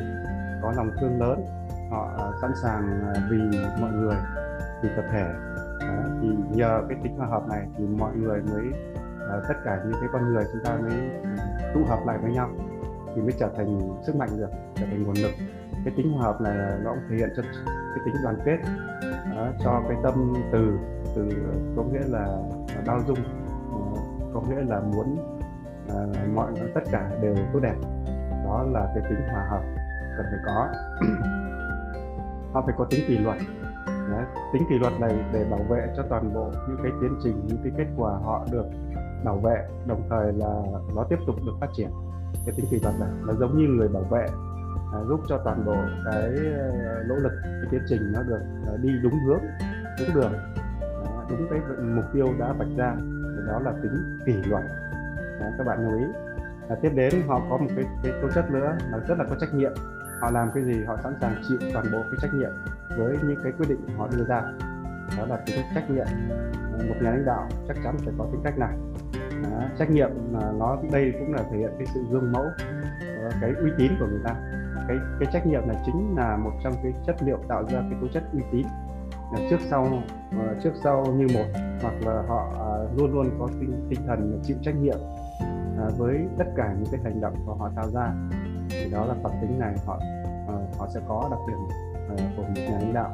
có 0.62 0.74
lòng 0.78 0.92
thương 1.02 1.20
lớn. 1.20 1.46
Họ 1.92 2.30
uh, 2.30 2.36
sẵn 2.42 2.52
sàng 2.62 3.12
uh, 3.12 3.18
vì 3.30 3.60
mọi 3.82 3.92
người 3.92 4.16
vì 4.84 4.90
tập 4.96 5.06
thể. 5.12 5.26
Ờ, 5.88 6.20
thì 6.22 6.28
nhờ 6.56 6.84
cái 6.90 6.98
tính 7.04 7.18
hòa 7.18 7.28
hợp 7.28 7.48
này 7.50 7.68
thì 7.78 7.86
mọi 7.86 8.16
người 8.16 8.42
mới 8.42 8.68
uh, 8.68 9.44
tất 9.48 9.56
cả 9.66 9.80
những 9.84 10.00
cái 10.02 10.10
con 10.14 10.34
người 10.34 10.44
chúng 10.54 10.64
ta 10.64 10.78
mới 10.82 11.10
tụ 11.74 11.80
hợp 11.88 12.00
lại 12.06 12.18
với 12.22 12.32
nhau 12.32 12.50
thì 13.16 13.22
mới 13.22 13.32
trở 13.40 13.50
thành 13.58 13.80
sức 14.06 14.16
mạnh 14.16 14.30
được 14.38 14.50
trở 14.76 14.86
thành 14.86 15.04
nguồn 15.04 15.16
lực. 15.18 15.32
Cái 15.86 15.94
tính 15.98 16.12
hòa 16.14 16.24
hợp 16.24 16.42
này 16.42 16.58
nó 16.84 16.92
cũng 16.94 17.04
thể 17.10 17.16
hiện 17.16 17.30
cho 17.38 17.44
cái 17.66 18.06
tính 18.06 18.16
đoàn 18.24 18.38
kết 18.46 18.58
đó, 19.36 19.48
cho 19.64 19.84
cái 19.90 19.98
tâm 20.04 20.34
từ 20.52 20.78
từ 21.16 21.30
có 21.76 21.84
nghĩa 21.84 22.08
là 22.08 22.38
bao 22.86 23.02
dung 23.08 23.20
ờ, 23.72 24.02
có 24.34 24.42
nghĩa 24.50 24.62
là 24.68 24.80
muốn 24.80 25.18
uh, 25.86 26.34
mọi 26.34 26.52
tất 26.76 26.82
cả 26.92 27.12
đều 27.22 27.36
tốt 27.54 27.60
đẹp. 27.60 27.76
Đó 28.46 28.66
là 28.72 28.92
cái 28.96 29.04
tính 29.10 29.28
hòa 29.32 29.48
hợp 29.50 29.62
cần 30.18 30.26
phải 30.32 30.40
có. 30.46 30.68
Họ 32.54 32.62
phải 32.66 32.76
có 32.78 32.86
tính 32.90 33.02
kỷ 33.08 33.18
luật. 33.18 33.38
Đấy, 34.12 34.26
tính 34.54 34.64
kỷ 34.70 34.80
luật 34.80 34.94
này 35.00 35.26
để 35.34 35.46
bảo 35.52 35.64
vệ 35.70 35.88
cho 35.98 36.04
toàn 36.10 36.34
bộ 36.34 36.52
những 36.68 36.78
cái 36.84 36.92
tiến 37.02 37.16
trình 37.24 37.42
những 37.48 37.58
cái 37.64 37.72
kết 37.78 37.88
quả 37.98 38.12
họ 38.12 38.46
được 38.52 38.66
bảo 39.24 39.38
vệ 39.38 39.68
đồng 39.88 40.02
thời 40.10 40.34
là 40.34 40.62
nó 40.96 41.04
tiếp 41.10 41.18
tục 41.28 41.36
được 41.46 41.54
phát 41.60 41.70
triển. 41.74 41.90
Cái 42.46 42.54
tính 42.58 42.66
kỷ 42.72 42.80
luật 42.80 42.96
này 43.00 43.10
nó 43.28 43.34
giống 43.34 43.58
như 43.58 43.68
người 43.68 43.88
bảo 43.88 44.04
vệ 44.04 44.26
à, 44.94 45.00
giúp 45.08 45.20
cho 45.28 45.38
toàn 45.38 45.66
bộ 45.66 45.76
cái 46.06 46.32
ờ, 46.58 47.04
nỗ 47.08 47.16
lực 47.16 47.32
cái 47.44 47.68
tiến 47.72 47.82
trình 47.90 48.02
nó 48.14 48.24
được 48.24 48.40
à, 48.68 48.74
đi 48.82 48.90
đúng 49.04 49.14
hướng 49.28 49.40
đúng 50.00 50.16
đường 50.16 50.34
à, 51.06 51.22
đúng 51.30 51.48
cái 51.50 51.60
mục 51.96 52.06
tiêu 52.14 52.28
đã 52.40 52.54
vạch 52.54 52.68
ra. 52.78 52.96
Thì 52.98 53.48
đó 53.48 53.60
là 53.60 53.74
tính 53.84 54.20
kỷ 54.26 54.34
luật. 54.34 54.64
À, 55.40 55.52
các 55.58 55.68
bạn 55.68 55.90
lưu 55.90 56.00
ý. 56.00 56.06
À, 56.70 56.76
tiếp 56.82 56.92
đến 56.96 57.14
họ 57.28 57.42
có 57.50 57.58
một 57.58 57.70
cái 57.76 57.86
cái 58.04 58.14
tố 58.22 58.28
chất 58.36 58.52
nữa 58.52 58.78
là 58.92 58.98
rất 59.08 59.18
là 59.18 59.26
có 59.30 59.36
trách 59.40 59.54
nhiệm 59.54 59.72
họ 60.22 60.32
làm 60.32 60.48
cái 60.54 60.64
gì 60.64 60.84
họ 60.84 60.98
sẵn 61.04 61.14
sàng 61.22 61.42
chịu 61.48 61.58
toàn 61.74 61.86
bộ 61.92 61.98
cái 62.04 62.20
trách 62.22 62.34
nhiệm 62.34 62.52
với 62.98 63.18
những 63.24 63.40
cái 63.44 63.52
quyết 63.58 63.70
định 63.70 63.98
họ 63.98 64.08
đưa 64.18 64.26
ra. 64.26 64.42
Đó 65.18 65.26
là 65.26 65.38
tính 65.46 65.56
trách 65.76 65.90
nhiệm. 65.90 66.06
Một 66.88 66.96
nhà 67.02 67.10
lãnh 67.10 67.26
đạo 67.26 67.48
chắc 67.68 67.78
chắn 67.84 67.98
phải 67.98 68.14
có 68.18 68.28
tính 68.32 68.42
cách 68.44 68.58
này. 68.58 68.78
Đó, 69.44 69.62
trách 69.80 69.90
nhiệm 69.90 70.10
là 70.34 70.52
nó 70.60 70.78
đây 70.92 71.14
cũng 71.20 71.34
là 71.34 71.44
thể 71.52 71.58
hiện 71.58 71.72
cái 71.78 71.88
sự 71.94 72.04
gương 72.12 72.32
mẫu 72.32 72.46
cái 73.42 73.52
uy 73.62 73.72
tín 73.78 73.92
của 74.00 74.06
người 74.06 74.22
ta. 74.24 74.36
Cái 74.88 74.98
cái 75.20 75.30
trách 75.34 75.48
nhiệm 75.48 75.68
là 75.68 75.76
chính 75.86 76.16
là 76.18 76.38
một 76.38 76.52
trong 76.64 76.74
cái 76.84 76.94
chất 77.08 77.16
liệu 77.26 77.38
tạo 77.48 77.64
ra 77.70 77.80
cái 77.80 78.00
tố 78.02 78.08
chất 78.14 78.24
uy 78.34 78.42
tín. 78.52 78.68
Là 79.34 79.40
trước 79.50 79.60
sau 79.70 80.04
ờ, 80.40 80.56
trước 80.64 80.72
sau 80.84 81.06
như 81.06 81.28
một 81.34 81.46
hoặc 81.82 81.94
là 82.06 82.24
họ 82.28 82.50
à, 82.60 82.72
luôn 82.98 83.14
luôn 83.14 83.30
có 83.40 83.48
tinh 83.60 83.88
tinh 83.90 84.00
thần 84.08 84.40
chịu 84.44 84.58
trách 84.62 84.76
nhiệm 84.76 84.98
à, 85.78 85.86
với 85.98 86.28
tất 86.38 86.46
cả 86.56 86.74
những 86.74 86.92
cái 86.92 87.02
hành 87.04 87.22
động 87.22 87.34
mà 87.48 87.54
họ 87.60 87.72
tạo 87.76 87.90
ra 87.94 88.14
thì 88.88 88.94
đó 88.94 89.06
là 89.06 89.16
phẩm 89.24 89.32
tính 89.42 89.60
này 89.60 89.76
họ 89.86 90.00
uh, 90.46 90.78
họ 90.78 90.88
sẽ 90.94 91.00
có 91.08 91.28
đặc 91.32 91.40
điểm 91.48 91.58
uh, 92.14 92.38
của 92.38 92.44
một 92.44 92.54
nhà 92.56 92.80
lãnh 92.80 92.94
đạo. 92.94 93.12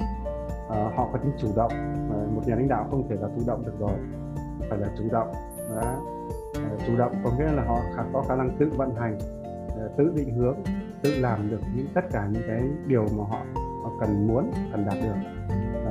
Uh, 0.68 0.96
họ 0.96 1.10
có 1.14 1.18
tính 1.18 1.32
chủ 1.38 1.48
động 1.56 1.72
uh, 2.10 2.34
một 2.34 2.42
nhà 2.46 2.56
lãnh 2.56 2.68
đạo 2.68 2.88
không 2.92 3.08
thể 3.10 3.16
là 3.16 3.28
thụ 3.36 3.42
động 3.48 3.64
được 3.66 3.80
rồi 3.80 3.92
phải 4.70 4.78
là 4.80 4.88
chủ 4.98 5.04
động. 5.12 5.34
Đó. 5.76 5.96
Uh, 6.74 6.82
chủ 6.88 6.98
động 6.98 7.12
có 7.24 7.32
nghĩa 7.38 7.52
là 7.52 7.64
họ 7.64 7.80
có 8.14 8.24
khả 8.28 8.36
năng 8.36 8.58
tự 8.60 8.72
vận 8.78 8.96
hành 8.96 9.18
uh, 9.68 9.98
tự 9.98 10.14
định 10.16 10.36
hướng 10.36 10.58
tự 11.02 11.20
làm 11.20 11.50
được 11.50 11.60
những 11.76 11.88
tất 11.94 12.02
cả 12.12 12.28
những 12.32 12.44
cái 12.48 12.62
điều 12.88 13.06
mà 13.18 13.24
họ, 13.30 13.40
họ 13.84 13.92
cần 14.00 14.28
muốn 14.28 14.52
cần 14.72 14.86
đạt 14.86 14.98
được. 15.04 15.16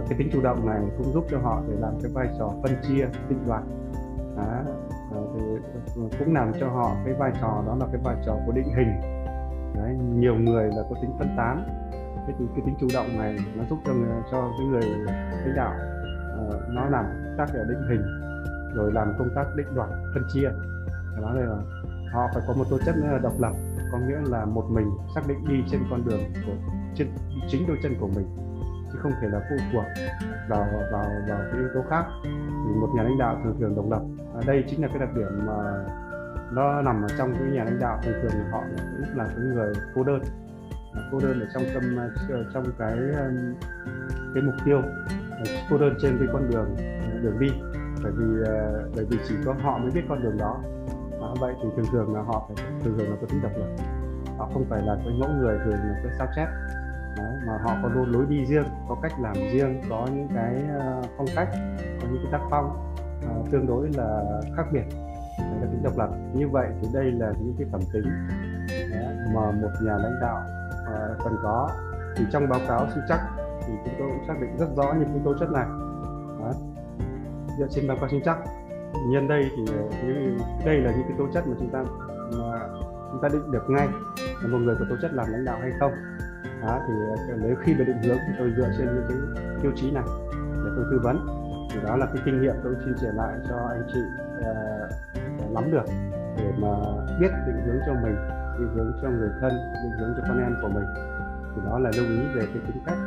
Cái 0.08 0.18
tính 0.18 0.28
chủ 0.32 0.40
động 0.42 0.66
này 0.66 0.80
cũng 0.98 1.12
giúp 1.12 1.24
cho 1.30 1.38
họ 1.38 1.62
để 1.68 1.74
làm 1.80 1.94
cái 2.02 2.12
vai 2.14 2.28
trò 2.38 2.52
phân 2.62 2.72
chia 2.82 3.06
định 3.28 3.38
đoạt. 3.46 3.62
À, 4.36 4.64
thì 5.34 5.40
cũng 6.18 6.34
làm 6.34 6.52
cho 6.60 6.68
họ 6.68 6.96
cái 7.04 7.14
vai 7.14 7.32
trò 7.40 7.62
đó 7.66 7.76
là 7.80 7.86
cái 7.92 8.00
vai 8.04 8.16
trò 8.26 8.36
của 8.46 8.52
định 8.52 8.68
hình. 8.76 9.21
Đấy, 9.74 9.96
nhiều 10.14 10.34
người 10.34 10.64
là 10.64 10.82
có 10.90 10.96
tính 11.02 11.10
phân 11.18 11.28
tán. 11.36 11.64
Cái, 12.26 12.36
cái 12.38 12.62
tính 12.66 12.74
chủ 12.80 12.86
động 12.94 13.18
này 13.18 13.38
nó 13.54 13.64
giúp 13.70 13.78
cho 13.84 13.92
người, 13.92 14.08
cho 14.30 14.50
cái 14.58 14.66
người 14.66 14.82
lãnh 15.44 15.56
đạo 15.56 15.74
uh, 16.48 16.54
nó 16.68 16.88
làm 16.88 17.04
tác 17.38 17.46
để 17.54 17.60
định 17.68 17.82
hình 17.88 18.02
rồi 18.74 18.92
làm 18.92 19.12
công 19.18 19.28
tác 19.34 19.44
định 19.56 19.74
đoạt 19.74 19.88
phân 20.14 20.24
chia. 20.34 20.48
Đó 21.22 21.32
là 21.32 21.56
họ 22.12 22.28
phải 22.34 22.42
có 22.48 22.54
một 22.54 22.64
tố 22.70 22.78
chất 22.86 22.96
nữa 22.96 23.08
là 23.12 23.18
độc 23.18 23.32
lập 23.40 23.52
có 23.92 23.98
nghĩa 23.98 24.18
là 24.30 24.44
một 24.44 24.64
mình 24.70 24.90
xác 25.14 25.20
định 25.28 25.44
đi 25.48 25.64
trên 25.70 25.80
con 25.90 26.04
đường 26.04 26.20
của 26.46 26.52
trên 26.94 27.08
chính 27.48 27.66
đôi 27.68 27.76
chân 27.82 27.94
của 28.00 28.08
mình 28.16 28.26
chứ 28.92 28.98
không 29.02 29.12
thể 29.20 29.28
là 29.28 29.40
phụ 29.50 29.56
thuộc 29.72 29.84
vào 30.48 30.66
vào 30.92 31.02
vào 31.28 31.38
cái 31.50 31.60
yếu 31.60 31.68
tố 31.74 31.80
khác. 31.90 32.04
Thì 32.64 32.80
một 32.80 32.88
nhà 32.96 33.02
lãnh 33.02 33.18
đạo 33.18 33.40
thường 33.44 33.56
thường 33.60 33.76
độc 33.76 33.90
lập. 33.90 34.02
À, 34.34 34.40
đây 34.46 34.64
chính 34.68 34.82
là 34.82 34.88
cái 34.88 34.98
đặc 34.98 35.08
điểm 35.16 35.46
mà 35.46 35.84
nó 36.54 36.82
nằm 36.82 37.02
ở 37.02 37.08
trong 37.18 37.34
cái 37.34 37.48
nhà 37.52 37.64
lãnh 37.64 37.78
đạo 37.80 38.00
thường 38.02 38.14
thường 38.22 38.32
họ 38.50 38.62
cũng 38.78 39.18
là 39.18 39.24
cái 39.24 39.44
người 39.54 39.72
cô 39.94 40.04
đơn. 40.04 40.20
Cô 41.12 41.18
đơn 41.20 41.40
ở 41.40 41.46
trong 41.54 41.62
tâm 41.74 41.96
ờ, 42.28 42.44
trong 42.54 42.64
cái 42.78 42.96
cái 44.34 44.42
mục 44.42 44.54
tiêu 44.64 44.82
cô 45.70 45.78
đơn 45.78 45.94
trên 46.02 46.18
cái 46.18 46.28
con 46.32 46.50
đường 46.50 46.76
ờ, 47.12 47.18
đường 47.22 47.38
đi. 47.40 47.48
Bởi 48.02 48.12
vì 48.16 48.42
ờ, 48.46 48.88
bởi 48.96 49.04
vì 49.04 49.18
chỉ 49.28 49.34
có 49.44 49.54
họ 49.62 49.78
mới 49.78 49.90
biết 49.90 50.02
con 50.08 50.22
đường 50.22 50.38
đó. 50.38 50.60
À, 51.20 51.28
vậy 51.40 51.54
thì 51.62 51.68
thường 51.76 51.86
thường 51.92 52.14
là 52.14 52.22
họ 52.22 52.48
phải 52.48 52.66
thường 52.84 52.98
thường 52.98 53.10
là 53.10 53.16
có 53.20 53.26
tính 53.26 53.42
độc 53.42 53.52
lập. 53.56 53.66
Họ 54.38 54.50
không 54.54 54.64
phải 54.70 54.82
là 54.82 54.96
cái 55.04 55.14
mẫu 55.20 55.28
người 55.28 55.58
thường 55.64 55.72
là 55.72 56.00
cái 56.02 56.12
sao 56.18 56.26
chép. 56.36 56.46
Đấy, 57.16 57.36
mà 57.46 57.58
họ 57.62 57.76
có 57.82 57.88
luôn 57.88 58.12
lối 58.12 58.26
đi 58.28 58.46
riêng 58.46 58.64
có 58.88 58.96
cách 59.02 59.12
làm 59.20 59.34
riêng 59.34 59.80
có 59.90 60.06
những 60.14 60.28
cái 60.34 60.62
phong 61.16 61.26
cách 61.36 61.48
có 62.02 62.08
những 62.12 62.22
cái 62.22 62.32
tác 62.32 62.40
phong 62.50 62.94
à, 63.22 63.34
tương 63.50 63.66
đối 63.66 63.88
là 63.96 64.40
khác 64.56 64.66
biệt. 64.72 64.84
Đấy 65.38 65.60
là 65.60 65.66
tính 65.70 65.82
độc 65.82 65.98
lập. 65.98 66.10
Như 66.34 66.48
vậy 66.48 66.66
thì 66.80 66.88
đây 66.94 67.12
là 67.12 67.32
những 67.40 67.54
cái 67.58 67.68
phẩm 67.72 67.80
tính 67.92 68.04
mà 69.34 69.50
một 69.50 69.70
nhà 69.82 69.96
lãnh 69.96 70.20
đạo 70.20 70.42
ờ, 70.86 71.16
cần 71.24 71.36
có. 71.42 71.70
Thì 72.16 72.24
trong 72.32 72.48
báo 72.48 72.60
cáo 72.68 72.86
sinh 72.94 73.02
chắc 73.08 73.20
thì 73.66 73.72
chúng 73.84 73.94
tôi 73.98 74.08
cũng 74.10 74.26
xác 74.28 74.34
định 74.40 74.56
rất 74.58 74.66
rõ 74.76 74.94
những 74.98 75.08
cái 75.08 75.20
tố 75.24 75.34
chất 75.40 75.50
này. 75.50 75.66
Đấy. 76.40 76.54
dựa 77.58 77.66
trên 77.70 77.88
báo 77.88 77.96
cáo 78.00 78.08
sinh 78.08 78.22
chắc. 78.24 78.38
Nhân 79.08 79.28
đây 79.28 79.50
thì 79.56 79.74
đây 80.64 80.76
là 80.76 80.92
những 80.92 81.08
cái 81.08 81.16
tố 81.18 81.26
chất 81.34 81.46
mà 81.46 81.54
chúng 81.58 81.70
ta 81.70 81.84
mà 82.38 82.68
chúng 83.12 83.22
ta 83.22 83.28
định 83.28 83.50
được 83.50 83.70
ngay 83.70 83.88
là 84.42 84.48
một 84.48 84.58
người 84.58 84.76
có 84.78 84.84
tố 84.90 84.96
chất 85.02 85.12
làm 85.14 85.26
lãnh 85.32 85.44
đạo 85.44 85.58
hay 85.60 85.70
không. 85.80 85.92
Đó, 86.62 86.80
thì 86.88 86.94
ờ, 87.28 87.36
nếu 87.42 87.56
khi 87.62 87.74
mà 87.74 87.84
định 87.84 88.02
hướng 88.02 88.18
thì 88.18 88.34
tôi 88.38 88.52
dựa 88.56 88.70
trên 88.78 88.86
những 88.86 89.04
cái 89.08 89.44
tiêu 89.62 89.72
chí 89.76 89.90
này 89.90 90.04
để 90.64 90.70
tôi 90.76 90.84
tư 90.90 91.00
vấn. 91.02 91.26
Thì 91.72 91.80
đó 91.84 91.96
là 91.96 92.06
cái 92.06 92.22
kinh 92.24 92.42
nghiệm 92.42 92.54
tôi 92.64 92.74
chia 92.84 92.92
sẻ 93.00 93.08
lại 93.14 93.38
cho 93.48 93.56
anh 93.56 93.82
chị 93.92 94.00
uh, 94.38 94.92
nắm 95.54 95.70
được 95.70 95.84
để 96.36 96.52
mà 96.58 96.68
biết 97.20 97.30
định 97.46 97.62
hướng 97.66 97.78
cho 97.86 97.92
mình 97.92 98.16
định 98.58 98.68
hướng 98.74 98.92
cho 99.02 99.08
người 99.08 99.30
thân 99.40 99.52
định 99.82 99.92
hướng 99.98 100.14
cho 100.16 100.22
con 100.28 100.42
em 100.42 100.54
của 100.62 100.68
mình. 100.68 100.84
Thì 101.54 101.62
đó 101.64 101.78
là 101.78 101.90
lưu 101.96 102.06
ý 102.06 102.20
về 102.34 102.46
cái 102.46 102.62
tính 102.66 102.82
cách 102.86 102.98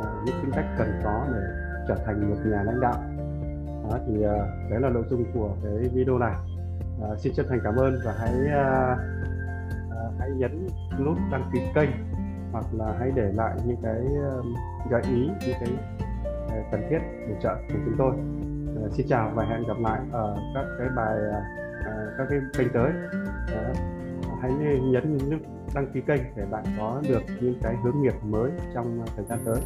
uh, 0.00 0.06
những 0.24 0.34
tính 0.42 0.52
cách 0.54 0.64
cần 0.78 1.00
có 1.04 1.26
để 1.32 1.40
trở 1.88 1.94
thành 2.06 2.30
một 2.30 2.36
nhà 2.44 2.62
lãnh 2.62 2.80
đạo. 2.80 3.02
Đó 3.90 3.98
thì 4.06 4.26
uh, 4.26 4.70
đấy 4.70 4.80
là 4.80 4.88
nội 4.88 5.04
dung 5.10 5.24
của 5.34 5.50
cái 5.64 5.90
video 5.94 6.18
này. 6.18 6.34
Uh, 7.02 7.18
xin 7.18 7.32
chân 7.36 7.46
thành 7.48 7.60
cảm 7.64 7.76
ơn 7.76 7.98
và 8.04 8.14
hãy 8.18 8.34
uh, 8.34 8.98
uh, 9.88 10.14
hãy 10.18 10.30
nhấn 10.30 10.68
nút 11.04 11.18
đăng 11.32 11.50
ký 11.52 11.60
kênh 11.74 11.90
hoặc 12.52 12.64
là 12.72 12.94
hãy 12.98 13.12
để 13.14 13.32
lại 13.32 13.56
những 13.66 13.76
cái 13.82 14.06
uh, 14.38 14.44
gợi 14.90 15.02
ý 15.02 15.30
những 15.46 15.56
cái 15.60 15.72
uh, 16.58 16.64
cần 16.72 16.86
thiết 16.90 16.98
hỗ 17.28 17.34
trợ 17.42 17.54
của 17.54 17.78
chúng 17.84 17.94
tôi. 17.98 18.12
Uh, 18.84 18.92
xin 18.92 19.06
chào 19.08 19.32
và 19.34 19.44
hẹn 19.44 19.62
gặp 19.68 19.76
lại 19.80 20.00
ở 20.12 20.36
các 20.54 20.64
cái 20.78 20.88
bài 20.96 21.16
uh, 21.28 21.63
Ờ, 21.84 22.14
các 22.18 22.26
cái 22.30 22.38
kênh 22.58 22.68
tới. 22.72 22.92
Uh, 23.44 23.76
hãy 24.42 24.52
nhấn 24.82 25.18
nút 25.30 25.40
đăng 25.74 25.86
ký 25.94 26.00
kênh 26.06 26.22
để 26.36 26.46
bạn 26.50 26.64
có 26.78 27.02
được 27.08 27.22
những 27.40 27.58
cái 27.62 27.74
hướng 27.84 28.02
nghiệp 28.02 28.14
mới 28.22 28.50
trong 28.74 29.04
thời 29.16 29.24
gian 29.24 29.38
tới. 29.44 29.60